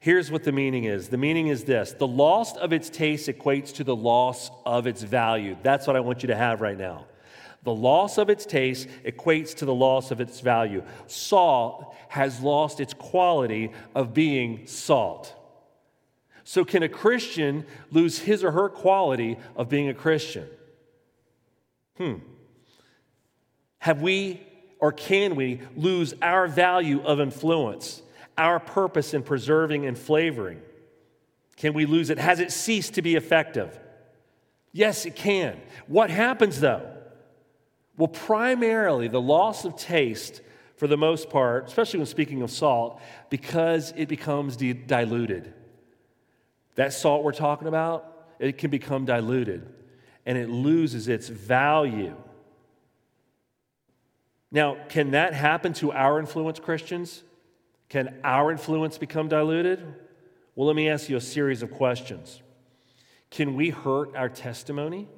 Here's 0.00 0.30
what 0.30 0.44
the 0.44 0.52
meaning 0.52 0.84
is 0.84 1.08
the 1.08 1.18
meaning 1.18 1.48
is 1.48 1.64
this 1.64 1.92
the 1.92 2.06
loss 2.06 2.56
of 2.56 2.72
its 2.72 2.88
taste 2.88 3.28
equates 3.28 3.74
to 3.74 3.84
the 3.84 3.96
loss 3.96 4.50
of 4.64 4.86
its 4.86 5.02
value. 5.02 5.58
That's 5.62 5.86
what 5.86 5.94
I 5.94 6.00
want 6.00 6.22
you 6.22 6.28
to 6.28 6.36
have 6.36 6.62
right 6.62 6.78
now. 6.78 7.04
The 7.68 7.74
loss 7.74 8.16
of 8.16 8.30
its 8.30 8.46
taste 8.46 8.88
equates 9.04 9.54
to 9.56 9.66
the 9.66 9.74
loss 9.74 10.10
of 10.10 10.22
its 10.22 10.40
value. 10.40 10.82
Salt 11.06 11.94
has 12.08 12.40
lost 12.40 12.80
its 12.80 12.94
quality 12.94 13.72
of 13.94 14.14
being 14.14 14.66
salt. 14.66 15.34
So, 16.44 16.64
can 16.64 16.82
a 16.82 16.88
Christian 16.88 17.66
lose 17.90 18.20
his 18.20 18.42
or 18.42 18.52
her 18.52 18.70
quality 18.70 19.36
of 19.54 19.68
being 19.68 19.90
a 19.90 19.92
Christian? 19.92 20.48
Hmm. 21.98 22.14
Have 23.80 24.00
we 24.00 24.40
or 24.78 24.90
can 24.90 25.36
we 25.36 25.60
lose 25.76 26.14
our 26.22 26.48
value 26.48 27.02
of 27.02 27.20
influence? 27.20 28.00
our 28.38 28.60
purpose 28.60 29.12
in 29.12 29.22
preserving 29.24 29.84
and 29.84 29.98
flavoring? 29.98 30.62
Can 31.56 31.74
we 31.74 31.84
lose 31.84 32.08
it? 32.08 32.18
Has 32.18 32.40
it 32.40 32.52
ceased 32.52 32.94
to 32.94 33.02
be 33.02 33.16
effective? 33.16 33.78
Yes, 34.72 35.04
it 35.04 35.16
can. 35.16 35.60
What 35.88 36.08
happens 36.08 36.60
though? 36.60 36.97
Well, 37.98 38.08
primarily 38.08 39.08
the 39.08 39.20
loss 39.20 39.66
of 39.66 39.76
taste, 39.76 40.40
for 40.76 40.86
the 40.86 40.96
most 40.96 41.28
part, 41.28 41.66
especially 41.66 41.98
when 41.98 42.06
speaking 42.06 42.40
of 42.42 42.50
salt, 42.50 43.00
because 43.28 43.92
it 43.96 44.08
becomes 44.08 44.56
de- 44.56 44.72
diluted. 44.72 45.52
That 46.76 46.92
salt 46.92 47.24
we're 47.24 47.32
talking 47.32 47.66
about, 47.66 48.28
it 48.38 48.56
can 48.56 48.70
become 48.70 49.04
diluted 49.04 49.74
and 50.24 50.38
it 50.38 50.48
loses 50.48 51.08
its 51.08 51.28
value. 51.28 52.14
Now, 54.52 54.76
can 54.88 55.10
that 55.10 55.34
happen 55.34 55.72
to 55.74 55.90
our 55.90 56.20
influence 56.20 56.60
Christians? 56.60 57.24
Can 57.88 58.20
our 58.22 58.52
influence 58.52 58.98
become 58.98 59.28
diluted? 59.28 59.80
Well, 60.54 60.68
let 60.68 60.76
me 60.76 60.88
ask 60.88 61.08
you 61.08 61.16
a 61.16 61.20
series 61.20 61.62
of 61.62 61.72
questions. 61.72 62.42
Can 63.30 63.56
we 63.56 63.70
hurt 63.70 64.14
our 64.14 64.28
testimony? 64.28 65.08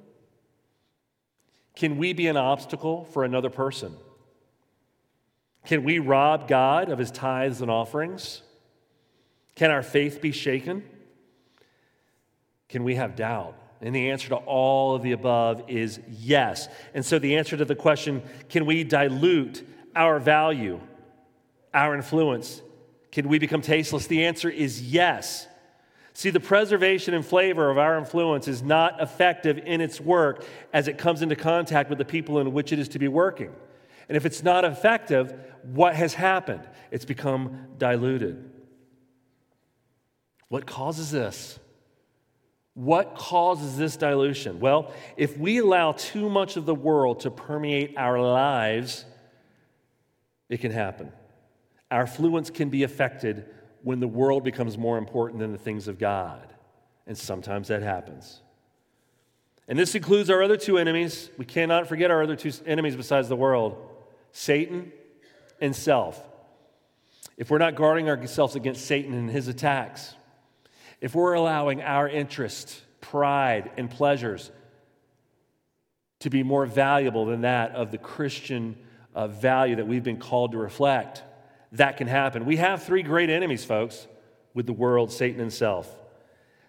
Can 1.76 1.98
we 1.98 2.12
be 2.12 2.26
an 2.26 2.36
obstacle 2.36 3.04
for 3.04 3.24
another 3.24 3.50
person? 3.50 3.94
Can 5.66 5.84
we 5.84 5.98
rob 5.98 6.48
God 6.48 6.88
of 6.88 6.98
his 6.98 7.10
tithes 7.10 7.60
and 7.60 7.70
offerings? 7.70 8.42
Can 9.54 9.70
our 9.70 9.82
faith 9.82 10.20
be 10.20 10.32
shaken? 10.32 10.82
Can 12.68 12.84
we 12.84 12.94
have 12.94 13.16
doubt? 13.16 13.56
And 13.80 13.94
the 13.94 14.10
answer 14.10 14.28
to 14.30 14.36
all 14.36 14.94
of 14.94 15.02
the 15.02 15.12
above 15.12 15.64
is 15.68 16.00
yes. 16.08 16.68
And 16.94 17.04
so 17.04 17.18
the 17.18 17.36
answer 17.36 17.56
to 17.56 17.64
the 17.64 17.74
question, 17.74 18.22
can 18.48 18.66
we 18.66 18.84
dilute 18.84 19.66
our 19.94 20.18
value? 20.18 20.80
our 21.72 21.94
influence? 21.94 22.62
Can 23.12 23.28
we 23.28 23.38
become 23.38 23.60
tasteless? 23.60 24.06
The 24.06 24.24
answer 24.24 24.48
is 24.48 24.82
yes. 24.82 25.46
See, 26.12 26.30
the 26.30 26.40
preservation 26.40 27.14
and 27.14 27.24
flavor 27.24 27.70
of 27.70 27.78
our 27.78 27.96
influence 27.96 28.48
is 28.48 28.62
not 28.62 29.00
effective 29.00 29.58
in 29.58 29.80
its 29.80 30.00
work 30.00 30.44
as 30.72 30.88
it 30.88 30.98
comes 30.98 31.22
into 31.22 31.36
contact 31.36 31.88
with 31.88 31.98
the 31.98 32.04
people 32.04 32.40
in 32.40 32.52
which 32.52 32.72
it 32.72 32.78
is 32.78 32.88
to 32.88 32.98
be 32.98 33.08
working. 33.08 33.52
And 34.08 34.16
if 34.16 34.26
it's 34.26 34.42
not 34.42 34.64
effective, 34.64 35.32
what 35.62 35.94
has 35.94 36.14
happened? 36.14 36.68
It's 36.90 37.04
become 37.04 37.68
diluted. 37.78 38.50
What 40.48 40.66
causes 40.66 41.12
this? 41.12 41.60
What 42.74 43.14
causes 43.14 43.76
this 43.76 43.96
dilution? 43.96 44.58
Well, 44.58 44.92
if 45.16 45.38
we 45.38 45.58
allow 45.58 45.92
too 45.92 46.28
much 46.28 46.56
of 46.56 46.66
the 46.66 46.74
world 46.74 47.20
to 47.20 47.30
permeate 47.30 47.94
our 47.96 48.20
lives, 48.20 49.04
it 50.48 50.60
can 50.60 50.72
happen. 50.72 51.12
Our 51.90 52.06
fluence 52.06 52.52
can 52.52 52.68
be 52.68 52.82
affected 52.82 53.46
when 53.82 54.00
the 54.00 54.08
world 54.08 54.44
becomes 54.44 54.76
more 54.76 54.98
important 54.98 55.40
than 55.40 55.52
the 55.52 55.58
things 55.58 55.88
of 55.88 55.98
God. 55.98 56.54
And 57.06 57.16
sometimes 57.16 57.68
that 57.68 57.82
happens. 57.82 58.40
And 59.68 59.78
this 59.78 59.94
includes 59.94 60.30
our 60.30 60.42
other 60.42 60.56
two 60.56 60.78
enemies. 60.78 61.30
We 61.38 61.44
cannot 61.44 61.86
forget 61.86 62.10
our 62.10 62.22
other 62.22 62.36
two 62.36 62.52
enemies 62.66 62.96
besides 62.96 63.28
the 63.28 63.36
world 63.36 63.78
Satan 64.32 64.92
and 65.60 65.74
self. 65.74 66.20
If 67.36 67.50
we're 67.50 67.58
not 67.58 67.74
guarding 67.74 68.08
ourselves 68.08 68.54
against 68.54 68.84
Satan 68.84 69.14
and 69.14 69.30
his 69.30 69.48
attacks, 69.48 70.14
if 71.00 71.14
we're 71.14 71.32
allowing 71.32 71.82
our 71.82 72.08
interest, 72.08 72.82
pride, 73.00 73.70
and 73.76 73.90
pleasures 73.90 74.50
to 76.18 76.30
be 76.30 76.42
more 76.42 76.66
valuable 76.66 77.26
than 77.26 77.42
that 77.42 77.72
of 77.72 77.90
the 77.90 77.98
Christian 77.98 78.76
uh, 79.14 79.26
value 79.28 79.76
that 79.76 79.86
we've 79.86 80.04
been 80.04 80.18
called 80.18 80.52
to 80.52 80.58
reflect, 80.58 81.22
that 81.72 81.96
can 81.96 82.06
happen. 82.06 82.46
We 82.46 82.56
have 82.56 82.82
three 82.82 83.02
great 83.02 83.30
enemies, 83.30 83.64
folks, 83.64 84.06
with 84.54 84.66
the 84.66 84.72
world, 84.72 85.12
Satan, 85.12 85.40
and 85.40 85.52
self. 85.52 85.94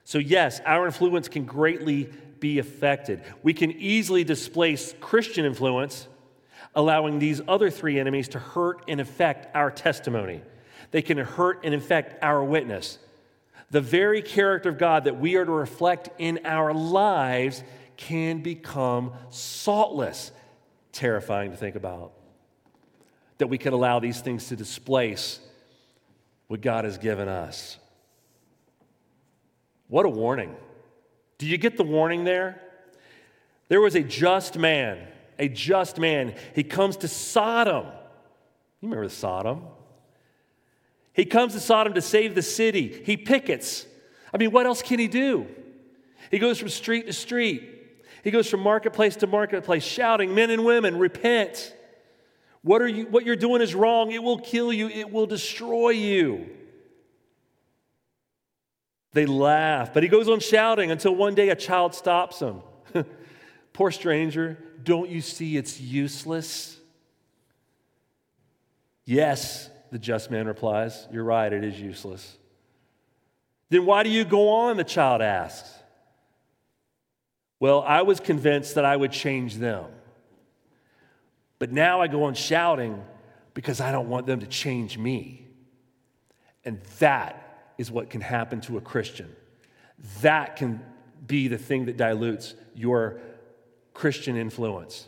So, 0.03 0.17
yes, 0.17 0.61
our 0.65 0.85
influence 0.85 1.27
can 1.27 1.45
greatly 1.45 2.09
be 2.39 2.59
affected. 2.59 3.21
We 3.43 3.53
can 3.53 3.71
easily 3.71 4.23
displace 4.23 4.93
Christian 4.99 5.45
influence, 5.45 6.07
allowing 6.75 7.19
these 7.19 7.41
other 7.47 7.69
three 7.69 7.99
enemies 7.99 8.27
to 8.29 8.39
hurt 8.39 8.83
and 8.87 8.99
affect 8.99 9.55
our 9.55 9.71
testimony. 9.71 10.41
They 10.91 11.01
can 11.01 11.17
hurt 11.17 11.61
and 11.63 11.73
affect 11.73 12.21
our 12.23 12.43
witness. 12.43 12.97
The 13.69 13.81
very 13.81 14.21
character 14.21 14.69
of 14.69 14.77
God 14.77 15.05
that 15.05 15.19
we 15.19 15.35
are 15.35 15.45
to 15.45 15.51
reflect 15.51 16.09
in 16.17 16.41
our 16.45 16.73
lives 16.73 17.63
can 17.95 18.41
become 18.41 19.13
saltless. 19.29 20.31
Terrifying 20.91 21.51
to 21.51 21.57
think 21.57 21.75
about 21.75 22.11
that 23.41 23.47
we 23.47 23.57
could 23.57 23.73
allow 23.73 23.99
these 23.99 24.21
things 24.21 24.49
to 24.49 24.55
displace 24.55 25.39
what 26.45 26.61
God 26.61 26.85
has 26.85 26.99
given 26.99 27.27
us. 27.27 27.79
What 29.87 30.05
a 30.05 30.09
warning. 30.09 30.55
Do 31.39 31.47
you 31.47 31.57
get 31.57 31.75
the 31.75 31.83
warning 31.83 32.23
there? 32.23 32.61
There 33.67 33.81
was 33.81 33.95
a 33.95 34.03
just 34.03 34.59
man, 34.59 35.07
a 35.39 35.49
just 35.49 35.97
man. 35.97 36.35
He 36.53 36.63
comes 36.63 36.97
to 36.97 37.07
Sodom. 37.07 37.87
You 38.79 38.89
remember 38.89 39.09
Sodom? 39.09 39.63
He 41.11 41.25
comes 41.25 41.53
to 41.53 41.59
Sodom 41.59 41.95
to 41.95 42.01
save 42.01 42.35
the 42.35 42.43
city. 42.43 43.01
He 43.03 43.17
pickets. 43.17 43.87
I 44.31 44.37
mean, 44.37 44.51
what 44.51 44.67
else 44.67 44.83
can 44.83 44.99
he 44.99 45.07
do? 45.07 45.47
He 46.29 46.37
goes 46.37 46.59
from 46.59 46.69
street 46.69 47.07
to 47.07 47.13
street. 47.13 47.67
He 48.23 48.29
goes 48.29 48.47
from 48.47 48.59
marketplace 48.59 49.15
to 49.15 49.25
marketplace, 49.25 49.83
shouting, 49.83 50.35
Men 50.35 50.51
and 50.51 50.63
women, 50.63 50.99
repent. 50.99 51.73
What, 52.63 52.81
are 52.81 52.87
you, 52.87 53.05
what 53.07 53.25
you're 53.25 53.35
doing 53.35 53.61
is 53.61 53.73
wrong. 53.73 54.11
It 54.11 54.21
will 54.21 54.39
kill 54.39 54.71
you, 54.71 54.87
it 54.87 55.11
will 55.11 55.25
destroy 55.25 55.89
you. 55.89 56.49
They 59.13 59.25
laugh, 59.25 59.93
but 59.93 60.03
he 60.03 60.09
goes 60.09 60.29
on 60.29 60.39
shouting 60.39 60.89
until 60.89 61.13
one 61.13 61.35
day 61.35 61.49
a 61.49 61.55
child 61.55 61.93
stops 61.93 62.39
him. 62.39 62.61
Poor 63.73 63.91
stranger, 63.91 64.57
don't 64.83 65.09
you 65.09 65.21
see 65.21 65.57
it's 65.57 65.81
useless? 65.81 66.77
Yes, 69.05 69.69
the 69.91 69.99
just 69.99 70.31
man 70.31 70.47
replies, 70.47 71.07
You're 71.11 71.25
right, 71.25 71.51
it 71.51 71.63
is 71.63 71.79
useless. 71.79 72.37
Then 73.69 73.85
why 73.85 74.03
do 74.03 74.09
you 74.09 74.23
go 74.23 74.49
on? 74.49 74.77
The 74.77 74.83
child 74.83 75.21
asks. 75.21 75.69
Well, 77.59 77.83
I 77.85 78.01
was 78.01 78.19
convinced 78.19 78.75
that 78.75 78.85
I 78.85 78.95
would 78.95 79.11
change 79.11 79.55
them. 79.55 79.85
But 81.61 81.71
now 81.71 82.01
I 82.01 82.07
go 82.07 82.23
on 82.23 82.33
shouting 82.33 83.03
because 83.53 83.81
I 83.81 83.91
don't 83.91 84.09
want 84.09 84.25
them 84.25 84.39
to 84.39 84.47
change 84.47 84.97
me. 84.97 85.45
And 86.65 86.81
that 86.97 87.73
is 87.77 87.91
what 87.91 88.09
can 88.09 88.19
happen 88.19 88.61
to 88.61 88.79
a 88.79 88.81
Christian. 88.81 89.35
That 90.21 90.55
can 90.55 90.81
be 91.27 91.49
the 91.49 91.59
thing 91.59 91.85
that 91.85 91.97
dilutes 91.97 92.55
your 92.73 93.19
Christian 93.93 94.37
influence. 94.37 95.07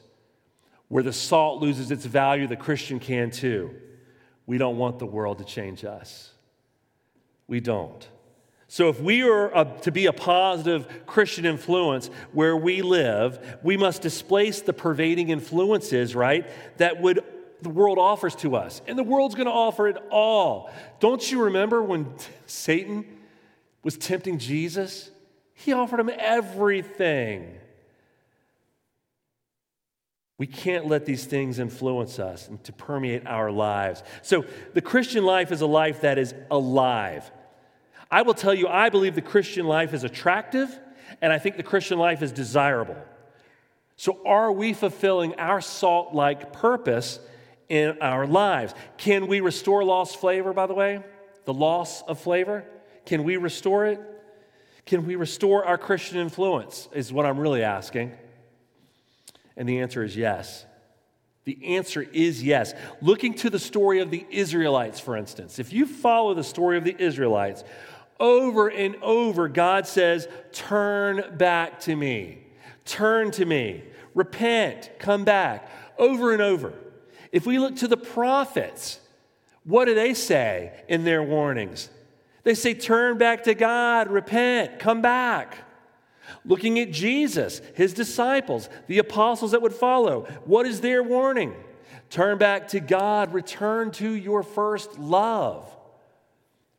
Where 0.90 1.02
the 1.02 1.12
salt 1.12 1.60
loses 1.60 1.90
its 1.90 2.06
value, 2.06 2.46
the 2.46 2.56
Christian 2.56 3.00
can 3.00 3.32
too. 3.32 3.72
We 4.46 4.60
don't 4.60 4.78
want 4.78 5.00
the 5.00 5.08
world 5.08 5.40
to 5.40 5.46
change 5.46 5.84
us. 5.84 6.34
We 7.48 7.62
don't. 7.62 8.08
So, 8.74 8.90
if 8.90 9.00
we 9.00 9.22
are 9.22 9.56
a, 9.56 9.72
to 9.82 9.92
be 9.92 10.08
a 10.08 10.12
positive 10.12 11.06
Christian 11.06 11.46
influence 11.46 12.10
where 12.32 12.58
we 12.58 12.82
live, 12.82 13.60
we 13.62 13.78
must 13.78 14.02
displace 14.02 14.62
the 14.62 14.74
pervading 14.74 15.30
influences, 15.30 16.16
right, 16.16 16.50
that 16.78 17.00
would 17.00 17.24
the 17.62 17.70
world 17.70 18.00
offers 18.00 18.34
to 18.38 18.56
us. 18.56 18.82
And 18.88 18.98
the 18.98 19.04
world's 19.04 19.36
going 19.36 19.46
to 19.46 19.54
offer 19.54 19.88
it 19.90 19.98
all. 20.10 20.72
Don't 21.00 21.32
you 21.32 21.44
remember 21.44 21.84
when 21.84 22.16
Satan 22.48 23.06
was 23.84 23.96
tempting 23.96 24.40
Jesus? 24.40 25.12
He 25.54 25.72
offered 25.72 26.00
him 26.00 26.10
everything. 26.18 27.56
We 30.40 30.48
can't 30.48 30.88
let 30.88 31.06
these 31.06 31.26
things 31.26 31.60
influence 31.60 32.18
us 32.18 32.48
and 32.48 32.64
to 32.64 32.74
permeate 32.74 33.28
our 33.28 33.52
lives. 33.52 34.02
So, 34.24 34.46
the 34.74 34.82
Christian 34.82 35.24
life 35.24 35.52
is 35.52 35.62
a 35.62 35.68
life 35.68 36.02
that 36.02 36.18
is 36.18 36.34
alive. 36.50 37.30
I 38.14 38.22
will 38.22 38.36
tell 38.36 38.54
you, 38.54 38.68
I 38.68 38.90
believe 38.90 39.16
the 39.16 39.24
Christian 39.24 39.66
life 39.66 39.92
is 39.92 40.04
attractive, 40.04 40.70
and 41.20 41.34
I 41.34 41.40
think 41.40 41.58
the 41.58 41.64
Christian 41.64 41.98
life 41.98 42.22
is 42.22 42.32
desirable. 42.32 42.96
So, 43.98 44.20
are 44.24 44.52
we 44.52 44.74
fulfilling 44.74 45.34
our 45.40 45.62
salt 45.62 46.14
like 46.14 46.54
purpose 46.54 47.20
in 47.70 47.98
our 48.02 48.28
lives? 48.28 48.76
Can 48.98 49.26
we 49.26 49.40
restore 49.40 49.84
lost 49.84 50.18
flavor, 50.18 50.54
by 50.54 50.68
the 50.68 50.76
way? 50.76 51.04
The 51.46 51.56
loss 51.56 52.04
of 52.04 52.20
flavor? 52.20 52.64
Can 53.08 53.24
we 53.24 53.38
restore 53.38 53.88
it? 53.88 54.00
Can 54.86 55.08
we 55.08 55.16
restore 55.16 55.66
our 55.66 55.80
Christian 55.80 56.20
influence? 56.20 56.88
Is 56.94 57.12
what 57.12 57.26
I'm 57.26 57.40
really 57.40 57.64
asking. 57.64 58.12
And 59.58 59.68
the 59.68 59.80
answer 59.80 60.04
is 60.04 60.16
yes. 60.16 60.68
The 61.46 61.76
answer 61.76 62.02
is 62.02 62.44
yes. 62.44 62.74
Looking 63.02 63.34
to 63.36 63.50
the 63.50 63.60
story 63.60 64.00
of 64.00 64.12
the 64.12 64.26
Israelites, 64.30 65.00
for 65.00 65.18
instance, 65.18 65.58
if 65.58 65.74
you 65.74 65.86
follow 65.86 66.34
the 66.36 66.44
story 66.44 66.78
of 66.78 66.84
the 66.84 66.96
Israelites, 66.98 67.64
over 68.20 68.68
and 68.68 68.96
over, 69.02 69.48
God 69.48 69.88
says, 69.88 70.28
Turn 70.52 71.36
back 71.38 71.80
to 71.82 71.96
me. 71.96 72.40
Turn 72.86 73.32
to 73.32 73.46
me. 73.46 73.84
Repent. 74.14 74.92
Come 75.00 75.24
back. 75.24 75.70
Over 75.98 76.34
and 76.34 76.42
over. 76.42 76.74
If 77.32 77.46
we 77.46 77.60
look 77.60 77.78
to 77.78 77.88
the 77.88 77.98
prophets, 77.98 79.00
what 79.64 79.86
do 79.86 79.96
they 79.96 80.14
say 80.14 80.84
in 80.88 81.04
their 81.04 81.24
warnings? 81.24 81.90
They 82.44 82.54
say, 82.54 82.74
Turn 82.74 83.18
back 83.18 83.44
to 83.44 83.56
God. 83.56 84.10
Repent. 84.10 84.80
Come 84.80 85.02
back. 85.02 85.58
Looking 86.46 86.80
at 86.80 86.92
Jesus, 86.92 87.62
his 87.76 87.94
disciples, 87.94 88.70
the 88.88 89.00
apostles 89.00 89.52
that 89.52 89.62
would 89.62 89.74
follow, 89.74 90.22
what 90.46 90.66
is 90.66 90.82
their 90.82 91.04
warning? 91.04 91.54
Turn 92.10 92.38
back 92.38 92.70
to 92.70 92.80
God. 92.80 93.34
Return 93.34 93.92
to 93.92 94.10
your 94.10 94.44
first 94.44 95.00
love. 95.00 95.70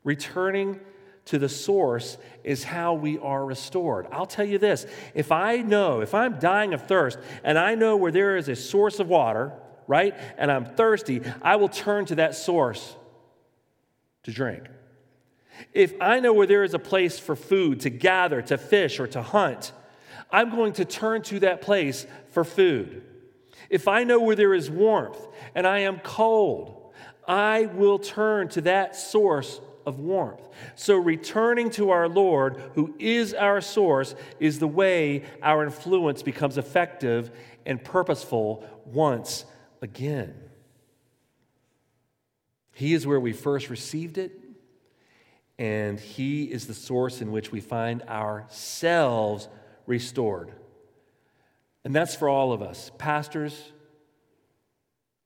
Returning 0.04 0.80
to 1.26 1.38
the 1.38 1.48
source 1.48 2.18
is 2.42 2.64
how 2.64 2.94
we 2.94 3.18
are 3.18 3.44
restored. 3.44 4.06
I'll 4.12 4.26
tell 4.26 4.44
you 4.44 4.58
this 4.58 4.86
if 5.14 5.32
I 5.32 5.56
know, 5.56 6.00
if 6.00 6.14
I'm 6.14 6.38
dying 6.38 6.74
of 6.74 6.86
thirst 6.86 7.18
and 7.42 7.58
I 7.58 7.74
know 7.74 7.96
where 7.96 8.12
there 8.12 8.36
is 8.36 8.48
a 8.48 8.56
source 8.56 9.00
of 9.00 9.08
water, 9.08 9.52
right, 9.86 10.14
and 10.36 10.50
I'm 10.50 10.66
thirsty, 10.66 11.22
I 11.42 11.56
will 11.56 11.68
turn 11.68 12.04
to 12.06 12.16
that 12.16 12.34
source 12.34 12.96
to 14.24 14.32
drink. 14.32 14.64
If 15.72 15.94
I 16.00 16.20
know 16.20 16.32
where 16.32 16.46
there 16.46 16.64
is 16.64 16.74
a 16.74 16.78
place 16.78 17.18
for 17.18 17.36
food, 17.36 17.80
to 17.80 17.90
gather, 17.90 18.42
to 18.42 18.58
fish, 18.58 18.98
or 18.98 19.06
to 19.08 19.22
hunt, 19.22 19.72
I'm 20.30 20.50
going 20.50 20.72
to 20.74 20.84
turn 20.84 21.22
to 21.22 21.40
that 21.40 21.60
place 21.60 22.06
for 22.30 22.44
food. 22.44 23.02
If 23.70 23.88
I 23.88 24.04
know 24.04 24.20
where 24.20 24.36
there 24.36 24.54
is 24.54 24.70
warmth 24.70 25.26
and 25.54 25.66
I 25.66 25.80
am 25.80 26.00
cold, 26.00 26.92
I 27.26 27.66
will 27.66 27.98
turn 27.98 28.48
to 28.48 28.62
that 28.62 28.96
source 28.96 29.60
of 29.86 29.98
warmth. 29.98 30.48
So, 30.74 30.96
returning 30.96 31.70
to 31.70 31.90
our 31.90 32.08
Lord, 32.08 32.60
who 32.74 32.94
is 32.98 33.34
our 33.34 33.60
source, 33.60 34.14
is 34.40 34.58
the 34.58 34.68
way 34.68 35.24
our 35.42 35.64
influence 35.64 36.22
becomes 36.22 36.58
effective 36.58 37.30
and 37.66 37.82
purposeful 37.82 38.68
once 38.84 39.44
again. 39.82 40.34
He 42.72 42.94
is 42.94 43.06
where 43.06 43.20
we 43.20 43.32
first 43.32 43.70
received 43.70 44.18
it, 44.18 44.32
and 45.58 45.98
He 46.00 46.44
is 46.44 46.66
the 46.66 46.74
source 46.74 47.20
in 47.20 47.30
which 47.30 47.52
we 47.52 47.60
find 47.60 48.02
ourselves 48.02 49.48
restored. 49.86 50.52
And 51.84 51.94
that's 51.94 52.14
for 52.14 52.28
all 52.28 52.52
of 52.52 52.62
us 52.62 52.90
pastors, 52.98 53.72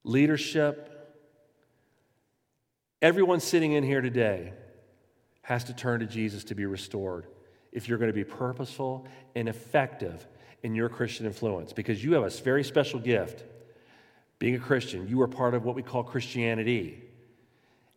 leadership, 0.05 0.98
Everyone 3.01 3.39
sitting 3.39 3.73
in 3.73 3.85
here 3.85 4.01
today 4.01 4.53
has 5.43 5.65
to 5.65 5.73
turn 5.73 6.01
to 6.01 6.07
Jesus 6.07 6.45
to 6.45 6.55
be 6.55 6.67
restored 6.67 7.27
if 7.71 7.89
you're 7.89 7.99
going 7.99 8.11
to 8.11 8.15
be 8.15 8.25
purposeful 8.25 9.07
and 9.37 9.49
effective 9.49 10.27
in 10.65 10.75
your 10.75 10.89
Christian 10.89 11.25
influence 11.25 11.73
because 11.73 12.03
you 12.03 12.15
have 12.15 12.25
a 12.25 12.31
very 12.43 12.65
special 12.65 12.99
gift. 12.99 13.45
Being 14.41 14.57
a 14.57 14.59
Christian, 14.59 15.07
you 15.09 15.21
are 15.23 15.29
part 15.29 15.55
of 15.55 15.65
what 15.65 15.75
we 15.75 15.83
call 15.83 16.03
Christianity. 16.03 17.03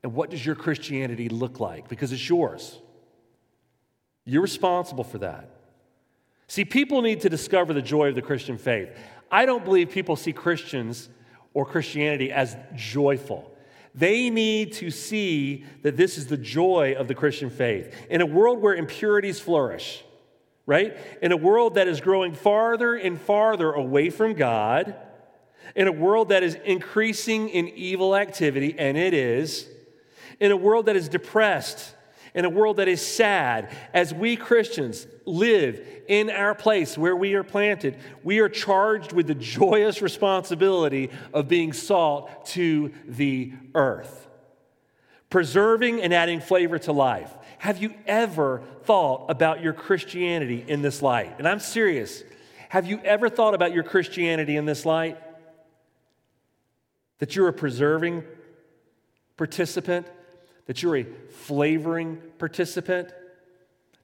And 0.04 0.14
what 0.14 0.30
does 0.30 0.46
your 0.46 0.56
Christianity 0.56 1.30
look 1.30 1.60
like? 1.60 1.88
Because 1.88 2.12
it's 2.12 2.30
yours. 2.30 2.80
You're 4.26 4.42
responsible 4.42 5.04
for 5.04 5.20
that. 5.20 5.50
See, 6.48 6.66
people 6.66 7.02
need 7.02 7.22
to 7.22 7.30
discover 7.30 7.74
the 7.74 7.82
joy 7.82 8.10
of 8.10 8.16
the 8.16 8.22
Christian 8.22 8.58
faith. 8.58 8.90
I 9.32 9.46
don't 9.46 9.64
believe 9.64 9.90
people 9.90 10.16
see 10.16 10.34
Christians 10.34 11.10
or 11.54 11.66
Christianity 11.66 12.32
as 12.32 12.56
joyful. 12.76 13.51
They 13.94 14.30
need 14.30 14.74
to 14.74 14.90
see 14.90 15.66
that 15.82 15.98
this 15.98 16.18
is 16.18 16.28
the 16.28 16.38
joy 16.38 16.96
of 16.98 17.08
the 17.08 17.16
Christian 17.16 17.50
faith. 17.50 17.94
In 18.10 18.22
a 18.22 18.26
world 18.26 18.62
where 18.62 18.74
impurities 18.74 19.40
flourish, 19.40 20.04
right? 20.66 20.98
In 21.22 21.32
a 21.32 21.38
world 21.38 21.76
that 21.76 21.88
is 21.88 22.00
growing 22.00 22.34
farther 22.34 22.96
and 22.96 23.20
farther 23.20 23.72
away 23.72 24.10
from 24.10 24.34
God, 24.34 24.96
in 25.76 25.88
a 25.88 25.92
world 25.92 26.30
that 26.30 26.44
is 26.44 26.56
increasing 26.66 27.50
in 27.50 27.68
evil 27.70 28.16
activity, 28.16 28.76
and 28.78 28.98
it 28.98 29.14
is, 29.14 29.68
in 30.40 30.52
a 30.52 30.58
world 30.58 30.86
that 30.88 30.96
is 30.96 31.10
depressed 31.10 31.94
in 32.34 32.46
a 32.46 32.50
world 32.50 32.78
that 32.78 32.88
is 32.88 33.06
sad, 33.06 33.70
as 33.94 34.14
we 34.14 34.36
Christians 34.36 35.06
live 35.26 35.86
in 36.08 36.30
our 36.30 36.56
place 36.56 36.98
where 36.98 37.16
we 37.16 37.34
are 37.34 37.44
planted, 37.44 37.98
we 38.24 38.40
are 38.40 38.50
charged 38.50 39.12
with 39.12 39.28
the 39.28 39.36
joyous 39.36 40.02
responsibility 40.02 41.10
of 41.34 41.48
being 41.48 41.74
salt 41.74 42.46
to 42.48 42.92
the 43.06 43.52
earth, 43.76 44.28
preserving 45.30 46.02
and 46.02 46.14
adding 46.14 46.40
flavor 46.40 46.80
to 46.80 46.92
life. 46.92 47.32
Have 47.58 47.82
you 47.82 47.94
ever 48.08 48.64
thought 48.84 49.30
about 49.30 49.62
your 49.62 49.74
Christianity 49.74 50.64
in 50.68 50.82
this 50.82 51.02
light? 51.02 51.36
And 51.38 51.48
I'm 51.48 51.60
serious. 51.60 52.24
Have 52.70 52.86
you 52.86 53.00
ever 53.04 53.30
thought 53.30 53.54
about 53.54 53.74
your 53.74 53.84
Christianity 53.84 54.56
in 54.56 54.66
this 54.66 54.86
light? 54.86 55.18
That 57.20 57.36
you're 57.36 57.50
a 57.50 57.54
preserving 57.54 58.24
participant 59.38 60.08
that 60.66 60.82
you're 60.82 60.98
a 60.98 61.06
flavoring 61.30 62.22
participant, 62.38 63.12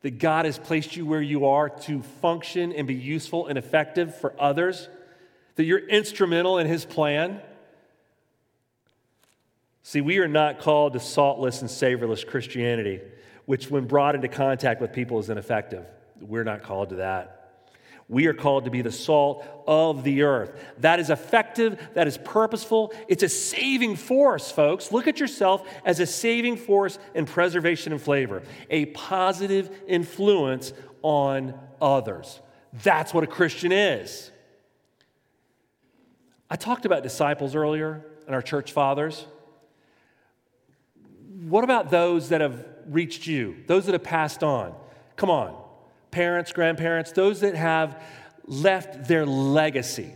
that 0.01 0.19
God 0.19 0.45
has 0.45 0.57
placed 0.57 0.95
you 0.95 1.05
where 1.05 1.21
you 1.21 1.47
are 1.47 1.69
to 1.69 2.01
function 2.21 2.71
and 2.71 2.87
be 2.87 2.93
useful 2.93 3.47
and 3.47 3.57
effective 3.57 4.15
for 4.19 4.33
others, 4.39 4.89
that 5.55 5.63
you're 5.63 5.87
instrumental 5.87 6.57
in 6.57 6.67
His 6.67 6.85
plan. 6.85 7.41
See, 9.83 10.01
we 10.01 10.19
are 10.19 10.27
not 10.27 10.59
called 10.59 10.93
to 10.93 10.99
saltless 10.99 11.61
and 11.61 11.71
savorless 11.71 12.23
Christianity, 12.23 13.01
which, 13.45 13.71
when 13.71 13.85
brought 13.85 14.15
into 14.15 14.27
contact 14.27 14.81
with 14.81 14.91
people, 14.91 15.19
is 15.19 15.29
ineffective. 15.29 15.85
We're 16.19 16.43
not 16.43 16.63
called 16.63 16.89
to 16.89 16.95
that. 16.95 17.36
We 18.09 18.27
are 18.27 18.33
called 18.33 18.65
to 18.65 18.71
be 18.71 18.81
the 18.81 18.91
salt 18.91 19.45
of 19.67 20.03
the 20.03 20.21
earth. 20.21 20.57
That 20.79 20.99
is 20.99 21.09
effective, 21.09 21.77
that 21.93 22.07
is 22.07 22.17
purposeful. 22.17 22.93
It's 23.09 23.23
a 23.23 23.29
saving 23.29 23.97
force, 23.97 24.49
folks. 24.49 24.93
Look 24.93 25.07
at 25.07 25.19
yourself 25.19 25.67
as 25.83 25.99
a 25.99 26.05
saving 26.05 26.55
force 26.55 26.99
in 27.13 27.25
preservation 27.25 27.91
and 27.91 28.01
flavor, 28.01 28.43
a 28.69 28.85
positive 28.87 29.69
influence 29.87 30.71
on 31.01 31.53
others. 31.81 32.39
That's 32.81 33.13
what 33.13 33.25
a 33.25 33.27
Christian 33.27 33.73
is. 33.73 34.31
I 36.49 36.55
talked 36.55 36.85
about 36.85 37.03
disciples 37.03 37.55
earlier 37.55 38.05
and 38.25 38.33
our 38.33 38.41
church 38.41 38.71
fathers. 38.71 39.25
What 41.41 41.65
about 41.65 41.91
those 41.91 42.29
that 42.29 42.39
have 42.39 42.65
reached 42.87 43.27
you, 43.27 43.57
those 43.67 43.85
that 43.85 43.91
have 43.91 44.03
passed 44.03 44.43
on? 44.43 44.73
Come 45.17 45.29
on 45.29 45.66
parents, 46.11 46.51
grandparents, 46.51 47.11
those 47.11 47.41
that 47.41 47.55
have 47.55 48.01
left 48.45 49.07
their 49.07 49.25
legacy, 49.25 50.13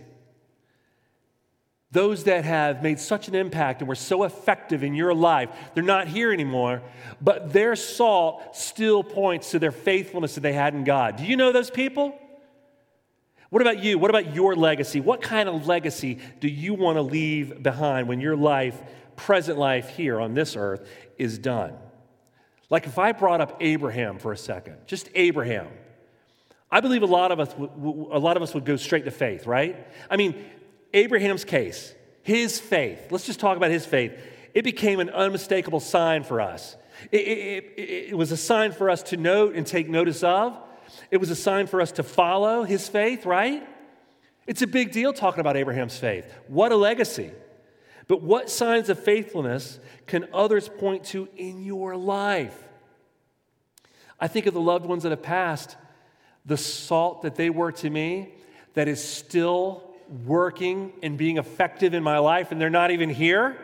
those 1.91 2.23
that 2.23 2.45
have 2.45 2.81
made 2.81 2.99
such 2.99 3.27
an 3.27 3.35
impact 3.35 3.81
and 3.81 3.89
were 3.89 3.95
so 3.95 4.23
effective 4.23 4.83
in 4.83 4.95
your 4.95 5.13
life, 5.13 5.49
they're 5.73 5.83
not 5.83 6.07
here 6.07 6.31
anymore, 6.31 6.81
but 7.21 7.51
their 7.51 7.75
salt 7.75 8.55
still 8.55 9.03
points 9.03 9.51
to 9.51 9.59
their 9.59 9.73
faithfulness 9.73 10.35
that 10.35 10.41
they 10.41 10.53
had 10.53 10.73
in 10.73 10.85
God. 10.85 11.17
Do 11.17 11.25
you 11.25 11.35
know 11.35 11.51
those 11.51 11.69
people? 11.69 12.17
What 13.49 13.61
about 13.61 13.83
you? 13.83 13.99
What 13.99 14.09
about 14.09 14.33
your 14.33 14.55
legacy? 14.55 15.01
What 15.01 15.21
kind 15.21 15.49
of 15.49 15.67
legacy 15.67 16.19
do 16.39 16.47
you 16.47 16.73
want 16.73 16.95
to 16.95 17.01
leave 17.01 17.61
behind 17.61 18.07
when 18.07 18.21
your 18.21 18.37
life, 18.37 18.81
present 19.17 19.57
life 19.57 19.89
here 19.89 20.21
on 20.21 20.33
this 20.33 20.55
earth, 20.55 20.87
is 21.17 21.37
done? 21.37 21.73
Like 22.69 22.85
if 22.85 22.97
I 22.97 23.11
brought 23.11 23.41
up 23.41 23.57
Abraham 23.59 24.17
for 24.17 24.31
a 24.31 24.37
second, 24.37 24.77
just 24.87 25.09
Abraham. 25.13 25.67
I 26.71 26.79
believe 26.79 27.03
a 27.03 27.07
lot 27.07 27.31
of 27.31 27.39
us, 27.39 27.53
a 27.53 28.19
lot 28.19 28.37
of 28.37 28.43
us 28.43 28.53
would 28.53 28.65
go 28.65 28.77
straight 28.77 29.05
to 29.05 29.11
faith, 29.11 29.45
right? 29.45 29.87
I 30.09 30.15
mean, 30.15 30.45
Abraham's 30.93 31.43
case, 31.43 31.93
his 32.23 32.59
faith, 32.59 33.11
let's 33.11 33.25
just 33.25 33.39
talk 33.39 33.57
about 33.57 33.71
his 33.71 33.85
faith. 33.85 34.13
It 34.53 34.63
became 34.63 34.99
an 34.99 35.09
unmistakable 35.09 35.79
sign 35.79 36.23
for 36.23 36.39
us. 36.39 36.75
It, 37.11 37.21
it, 37.21 37.73
it, 37.77 37.81
it 38.09 38.17
was 38.17 38.31
a 38.31 38.37
sign 38.37 38.71
for 38.71 38.89
us 38.89 39.03
to 39.03 39.17
note 39.17 39.55
and 39.55 39.65
take 39.65 39.89
notice 39.89 40.23
of. 40.23 40.57
It 41.09 41.17
was 41.17 41.29
a 41.29 41.35
sign 41.35 41.67
for 41.67 41.81
us 41.81 41.91
to 41.93 42.03
follow 42.03 42.63
his 42.63 42.87
faith, 42.87 43.25
right? 43.25 43.67
It's 44.47 44.61
a 44.61 44.67
big 44.67 44.91
deal 44.91 45.13
talking 45.13 45.39
about 45.39 45.57
Abraham's 45.57 45.97
faith. 45.97 46.25
What 46.47 46.71
a 46.71 46.75
legacy. 46.75 47.31
But 48.07 48.21
what 48.21 48.49
signs 48.49 48.89
of 48.89 49.01
faithfulness 49.01 49.79
can 50.05 50.27
others 50.33 50.67
point 50.67 51.05
to 51.05 51.29
in 51.37 51.63
your 51.63 51.95
life? 51.95 52.57
I 54.19 54.27
think 54.27 54.45
of 54.45 54.53
the 54.53 54.61
loved 54.61 54.85
ones 54.85 55.03
that 55.03 55.09
have 55.09 55.23
passed 55.23 55.77
the 56.45 56.57
salt 56.57 57.21
that 57.21 57.35
they 57.35 57.49
were 57.49 57.71
to 57.71 57.89
me 57.89 58.33
that 58.73 58.87
is 58.87 59.03
still 59.03 59.83
working 60.25 60.91
and 61.01 61.17
being 61.17 61.37
effective 61.37 61.93
in 61.93 62.03
my 62.03 62.17
life, 62.17 62.51
and 62.51 62.59
they're 62.59 62.69
not 62.69 62.91
even 62.91 63.09
here. 63.09 63.57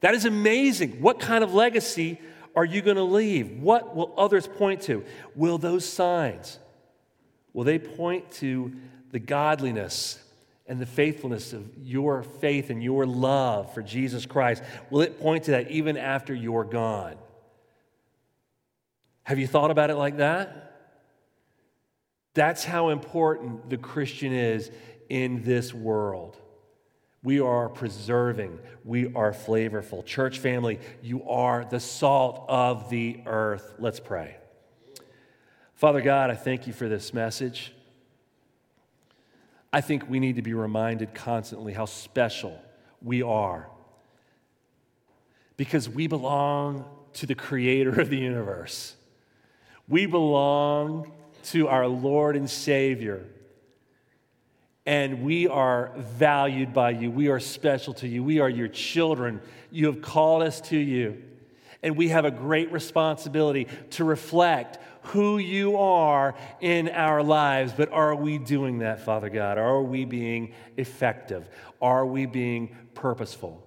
That 0.00 0.14
is 0.14 0.24
amazing. 0.24 1.00
What 1.00 1.20
kind 1.20 1.44
of 1.44 1.54
legacy 1.54 2.18
are 2.56 2.64
you 2.64 2.82
going 2.82 2.96
to 2.96 3.02
leave? 3.02 3.60
What 3.60 3.94
will 3.94 4.12
others 4.16 4.46
point 4.46 4.82
to? 4.82 5.04
Will 5.34 5.58
those 5.58 5.84
signs, 5.84 6.58
will 7.52 7.64
they 7.64 7.78
point 7.78 8.30
to 8.32 8.72
the 9.12 9.18
godliness 9.18 10.18
and 10.66 10.78
the 10.78 10.86
faithfulness 10.86 11.52
of 11.52 11.64
your 11.82 12.22
faith 12.22 12.70
and 12.70 12.82
your 12.82 13.06
love 13.06 13.74
for 13.74 13.82
Jesus 13.82 14.26
Christ? 14.26 14.62
Will 14.88 15.00
it 15.00 15.20
point 15.20 15.44
to 15.44 15.52
that 15.52 15.70
even 15.70 15.96
after 15.96 16.34
you're 16.34 16.64
gone? 16.64 17.16
Have 19.24 19.38
you 19.38 19.46
thought 19.46 19.70
about 19.70 19.90
it 19.90 19.96
like 19.96 20.16
that? 20.18 20.69
That's 22.34 22.64
how 22.64 22.90
important 22.90 23.70
the 23.70 23.76
Christian 23.76 24.32
is 24.32 24.70
in 25.08 25.42
this 25.42 25.74
world. 25.74 26.36
We 27.22 27.40
are 27.40 27.68
preserving, 27.68 28.58
we 28.84 29.12
are 29.14 29.32
flavorful. 29.32 30.04
Church 30.06 30.38
family, 30.38 30.80
you 31.02 31.28
are 31.28 31.66
the 31.68 31.80
salt 31.80 32.46
of 32.48 32.88
the 32.88 33.20
earth. 33.26 33.74
Let's 33.78 34.00
pray. 34.00 34.36
Father 35.74 36.00
God, 36.00 36.30
I 36.30 36.34
thank 36.34 36.66
you 36.66 36.72
for 36.72 36.88
this 36.88 37.12
message. 37.12 37.74
I 39.72 39.80
think 39.80 40.08
we 40.08 40.18
need 40.18 40.36
to 40.36 40.42
be 40.42 40.54
reminded 40.54 41.14
constantly 41.14 41.72
how 41.72 41.84
special 41.84 42.58
we 43.02 43.22
are 43.22 43.68
because 45.56 45.88
we 45.88 46.06
belong 46.06 46.84
to 47.14 47.26
the 47.26 47.34
creator 47.34 48.00
of 48.00 48.08
the 48.08 48.16
universe. 48.16 48.96
We 49.88 50.06
belong 50.06 51.12
to 51.44 51.68
our 51.68 51.86
Lord 51.86 52.36
and 52.36 52.48
Savior. 52.48 53.26
And 54.86 55.22
we 55.22 55.46
are 55.46 55.92
valued 55.96 56.72
by 56.72 56.90
you. 56.90 57.10
We 57.10 57.28
are 57.28 57.40
special 57.40 57.94
to 57.94 58.08
you. 58.08 58.24
We 58.24 58.40
are 58.40 58.48
your 58.48 58.68
children. 58.68 59.40
You 59.70 59.86
have 59.86 60.02
called 60.02 60.42
us 60.42 60.60
to 60.62 60.76
you. 60.76 61.22
And 61.82 61.96
we 61.96 62.08
have 62.08 62.24
a 62.24 62.30
great 62.30 62.72
responsibility 62.72 63.68
to 63.90 64.04
reflect 64.04 64.78
who 65.02 65.38
you 65.38 65.78
are 65.78 66.34
in 66.60 66.88
our 66.88 67.22
lives. 67.22 67.72
But 67.72 67.90
are 67.92 68.14
we 68.14 68.38
doing 68.38 68.78
that, 68.78 69.00
Father 69.00 69.30
God? 69.30 69.58
Are 69.58 69.82
we 69.82 70.04
being 70.04 70.52
effective? 70.76 71.48
Are 71.80 72.04
we 72.04 72.26
being 72.26 72.76
purposeful? 72.94 73.66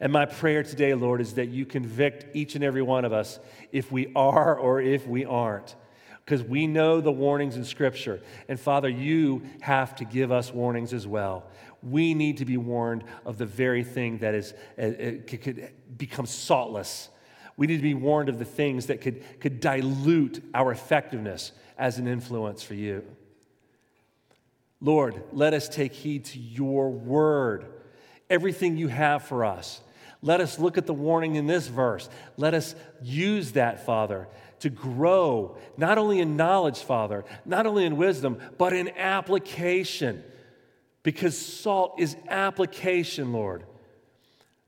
And 0.00 0.12
my 0.12 0.26
prayer 0.26 0.62
today, 0.62 0.94
Lord, 0.94 1.20
is 1.20 1.34
that 1.34 1.48
you 1.48 1.66
convict 1.66 2.36
each 2.36 2.54
and 2.54 2.62
every 2.62 2.82
one 2.82 3.04
of 3.04 3.12
us 3.12 3.40
if 3.72 3.90
we 3.90 4.12
are 4.14 4.56
or 4.56 4.80
if 4.80 5.06
we 5.06 5.24
aren't 5.24 5.74
because 6.28 6.42
we 6.42 6.66
know 6.66 7.00
the 7.00 7.10
warnings 7.10 7.56
in 7.56 7.64
Scripture. 7.64 8.20
And 8.50 8.60
Father, 8.60 8.90
you 8.90 9.44
have 9.62 9.96
to 9.96 10.04
give 10.04 10.30
us 10.30 10.52
warnings 10.52 10.92
as 10.92 11.06
well. 11.06 11.46
We 11.82 12.12
need 12.12 12.36
to 12.36 12.44
be 12.44 12.58
warned 12.58 13.04
of 13.24 13.38
the 13.38 13.46
very 13.46 13.82
thing 13.82 14.18
that 14.18 14.34
is, 14.34 14.52
uh, 14.78 14.82
uh, 14.82 15.12
could 15.26 15.70
become 15.96 16.26
saltless. 16.26 17.08
We 17.56 17.66
need 17.66 17.78
to 17.78 17.82
be 17.82 17.94
warned 17.94 18.28
of 18.28 18.38
the 18.38 18.44
things 18.44 18.88
that 18.88 19.00
could, 19.00 19.24
could 19.40 19.58
dilute 19.58 20.44
our 20.52 20.70
effectiveness 20.70 21.52
as 21.78 21.96
an 21.96 22.06
influence 22.06 22.62
for 22.62 22.74
you. 22.74 23.06
Lord, 24.82 25.22
let 25.32 25.54
us 25.54 25.66
take 25.66 25.94
heed 25.94 26.26
to 26.26 26.38
your 26.38 26.90
word, 26.90 27.64
everything 28.28 28.76
you 28.76 28.88
have 28.88 29.22
for 29.22 29.46
us. 29.46 29.80
Let 30.20 30.42
us 30.42 30.58
look 30.58 30.76
at 30.76 30.84
the 30.84 30.92
warning 30.92 31.36
in 31.36 31.46
this 31.46 31.68
verse. 31.68 32.10
Let 32.36 32.52
us 32.52 32.74
use 33.00 33.52
that, 33.52 33.86
Father, 33.86 34.28
to 34.60 34.70
grow, 34.70 35.56
not 35.76 35.98
only 35.98 36.20
in 36.20 36.36
knowledge, 36.36 36.78
Father, 36.78 37.24
not 37.44 37.66
only 37.66 37.84
in 37.84 37.96
wisdom, 37.96 38.38
but 38.58 38.72
in 38.72 38.90
application. 38.96 40.22
Because 41.02 41.38
salt 41.38 41.94
is 41.98 42.16
application, 42.28 43.32
Lord. 43.32 43.64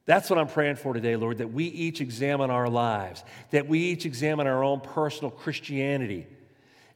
That's 0.07 0.31
what 0.31 0.39
I'm 0.39 0.49
praying 0.49 0.77
for 0.77 0.95
today, 0.95 1.17
Lord, 1.17 1.39
that 1.39 1.53
we 1.53 1.67
each 1.67 2.01
examine 2.01 2.51
our 2.51 2.69
lives, 2.69 3.23
that 3.51 3.69
we 3.69 3.81
each 3.81 4.07
examine 4.07 4.47
our 4.47 4.65
own 4.65 4.81
personal 4.81 5.31
Christianity 5.31 6.27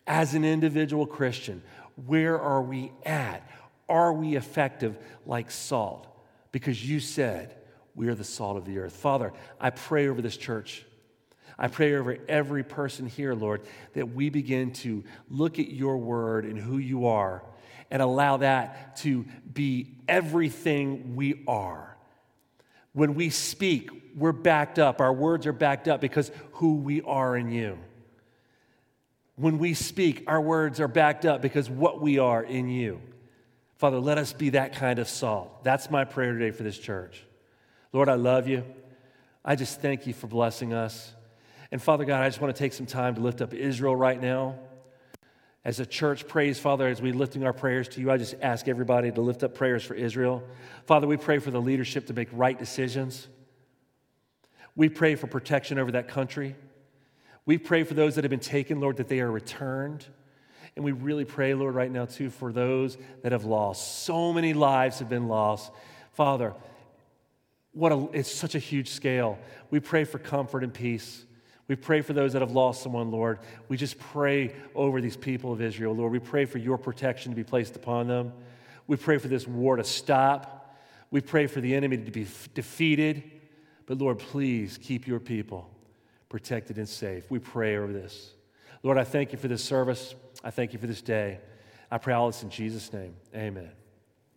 as 0.07 0.35
an 0.35 0.45
individual 0.45 1.07
Christian. 1.07 1.63
Where 2.07 2.41
are 2.41 2.63
we 2.63 2.93
at? 3.05 3.49
Are 3.89 4.13
we 4.13 4.37
effective 4.37 4.97
like 5.27 5.51
salt? 5.51 6.07
Because 6.51 6.89
you 6.89 6.99
said 7.01 7.55
we 7.95 8.09
are 8.09 8.15
the 8.15 8.25
salt 8.25 8.57
of 8.57 8.65
the 8.65 8.79
earth. 8.79 8.95
Father, 8.95 9.33
I 9.61 9.71
pray 9.71 10.09
over 10.09 10.23
this 10.23 10.37
church 10.37 10.85
I 11.59 11.69
pray 11.69 11.95
over 11.95 12.19
every 12.29 12.65
person 12.65 13.07
here, 13.07 13.35
Lord, 13.35 13.63
that 13.95 14.13
we 14.15 14.31
begin 14.31 14.73
to 14.75 15.05
look 15.29 15.59
at 15.59 15.69
your 15.69 15.99
word 15.99 16.45
and 16.45 16.59
who 16.59 16.79
you 16.79 17.07
are 17.07 17.43
and 17.91 18.03
allow 18.03 18.39
that 18.39 18.97
to 18.97 19.25
be 19.53 19.97
everything 20.09 21.15
we 21.15 21.45
are. 21.47 21.97
When 22.93 23.15
we 23.15 23.31
speak, 23.31 23.91
we're 24.17 24.33
backed 24.33 24.79
up. 24.79 25.01
Our 25.01 25.13
words 25.13 25.47
are 25.47 25.53
backed 25.53 25.89
up 25.89 26.01
because 26.01 26.31
who 26.53 26.77
we 26.77 27.03
are 27.03 27.37
in 27.37 27.51
you. 27.51 27.79
When 29.37 29.59
we 29.59 29.75
speak, 29.75 30.25
our 30.27 30.41
words 30.41 30.81
are 30.81 30.89
backed 30.89 31.25
up 31.25 31.43
because 31.43 31.69
what 31.69 32.01
we 32.01 32.19
are 32.19 32.43
in 32.43 32.69
you. 32.69 33.01
Father, 33.77 33.99
let 33.99 34.19
us 34.19 34.33
be 34.33 34.51
that 34.51 34.75
kind 34.75 34.99
of 34.99 35.09
salt. 35.09 35.65
That's 35.65 35.91
my 35.91 36.05
prayer 36.05 36.33
today 36.33 36.53
for 36.53 36.63
this 36.63 36.79
church. 36.79 37.25
Lord, 37.93 38.09
I 38.09 38.15
love 38.15 38.49
you. 38.49 38.65
I 39.45 39.57
just 39.57 39.81
thank 39.81 40.07
you 40.07 40.15
for 40.15 40.27
blessing 40.27 40.73
us. 40.73 41.14
And 41.75 41.83
Father 41.83 42.05
God, 42.05 42.23
I 42.23 42.29
just 42.29 42.41
want 42.41 42.55
to 42.55 42.59
take 42.59 42.73
some 42.73 42.87
time 42.87 43.17
to 43.17 43.21
lift 43.21 43.41
up 43.43 43.53
Israel 43.53 43.97
right 43.97 44.23
now. 44.23 44.55
As 45.65 45.81
a 45.81 45.85
church 45.85 46.29
prays, 46.29 46.57
Father, 46.57 46.87
as 46.87 47.03
we 47.03 47.11
lifting 47.11 47.45
our 47.45 47.53
prayers 47.53 47.89
to 47.89 48.01
you, 48.01 48.13
I 48.13 48.17
just 48.17 48.37
ask 48.41 48.69
everybody 48.69 49.11
to 49.11 49.21
lift 49.21 49.43
up 49.43 49.57
prayers 49.57 49.83
for 49.83 49.95
Israel. 49.95 50.45
Father, 50.87 51.09
we 51.09 51.17
pray 51.17 51.41
for 51.41 51.51
the 51.51 51.61
leadership 51.61 52.07
to 52.07 52.15
make 52.15 52.29
right 52.31 52.57
decisions. 52.57 53.27
We 54.77 54.89
pray 54.89 55.17
for 55.17 55.27
protection 55.27 55.81
over 55.81 55.91
that 55.91 56.07
country. 56.07 56.55
We 57.45 57.59
pray 57.59 57.83
for 57.83 57.95
those 57.95 58.15
that 58.15 58.23
have 58.23 58.31
been 58.31 58.39
taken, 58.39 58.79
Lord, 58.79 58.99
that 58.99 59.09
they 59.09 59.19
are 59.19 59.29
returned. 59.33 60.07
And 60.77 60.85
we 60.85 60.93
really 60.93 61.25
pray, 61.25 61.55
Lord, 61.55 61.75
right 61.75 61.91
now, 61.91 62.05
too, 62.05 62.31
for 62.31 62.53
those 62.53 62.97
that 63.25 63.33
have 63.33 63.47
lost. 63.47 64.05
So 64.05 64.33
many 64.33 64.55
lives 64.55 65.01
have 65.01 65.09
been 65.09 65.27
lost. 65.27 65.73
Father, 66.13 66.55
what 67.73 67.91
a, 67.91 68.09
it's 68.13 68.31
such 68.31 68.55
a 68.55 68.61
huge 68.61 68.91
scale. 68.91 69.41
We 69.71 69.81
pray 69.81 70.05
for 70.05 70.21
comfort 70.21 70.63
and 70.63 70.73
peace. 70.73 71.27
We 71.67 71.77
pray 71.77 72.03
for 72.03 72.13
those 72.13 72.35
that 72.35 72.43
have 72.43 72.53
lost 72.53 72.83
someone, 72.83 73.11
Lord. 73.11 73.39
We 73.69 73.77
just 73.77 73.99
pray 73.99 74.55
over 74.75 75.01
these 75.01 75.17
people 75.17 75.53
of 75.53 75.63
Israel, 75.63 75.95
Lord. 75.95 76.13
We 76.13 76.19
pray 76.19 76.45
for 76.45 76.59
your 76.59 76.77
protection 76.77 77.33
to 77.33 77.37
be 77.37 77.45
placed 77.45 77.75
upon 77.75 78.07
them. 78.07 78.33
We 78.87 78.97
pray 78.97 79.19
for 79.19 79.29
this 79.29 79.49
war 79.49 79.77
to 79.77 79.85
stop. 79.85 80.77
We 81.11 81.21
pray 81.21 81.47
for 81.47 81.61
the 81.61 81.75
enemy 81.75 81.97
to 81.97 82.11
be 82.11 82.23
f- 82.23 82.49
defeated. 82.53 83.23
But 83.87 83.99
Lord, 83.99 84.19
please 84.19 84.79
keep 84.79 85.07
your 85.07 85.21
people 85.21 85.71
protected 86.29 86.77
and 86.77 86.89
safe. 86.89 87.31
We 87.31 87.39
pray 87.39 87.77
over 87.77 87.93
this. 87.93 88.33
Lord, 88.83 88.99
I 88.99 89.05
thank 89.05 89.33
you 89.33 89.39
for 89.39 89.49
this 89.49 89.65
service. 89.65 90.15
I 90.43 90.51
thank 90.51 90.73
you 90.75 90.79
for 90.79 90.87
this 90.87 91.01
day. 91.01 91.41
I 91.91 91.99
pray 91.99 92.13
all 92.13 92.27
this 92.27 92.43
in 92.43 92.51
Jesus' 92.51 92.93
name. 92.93 93.15
Amen. 93.35 93.84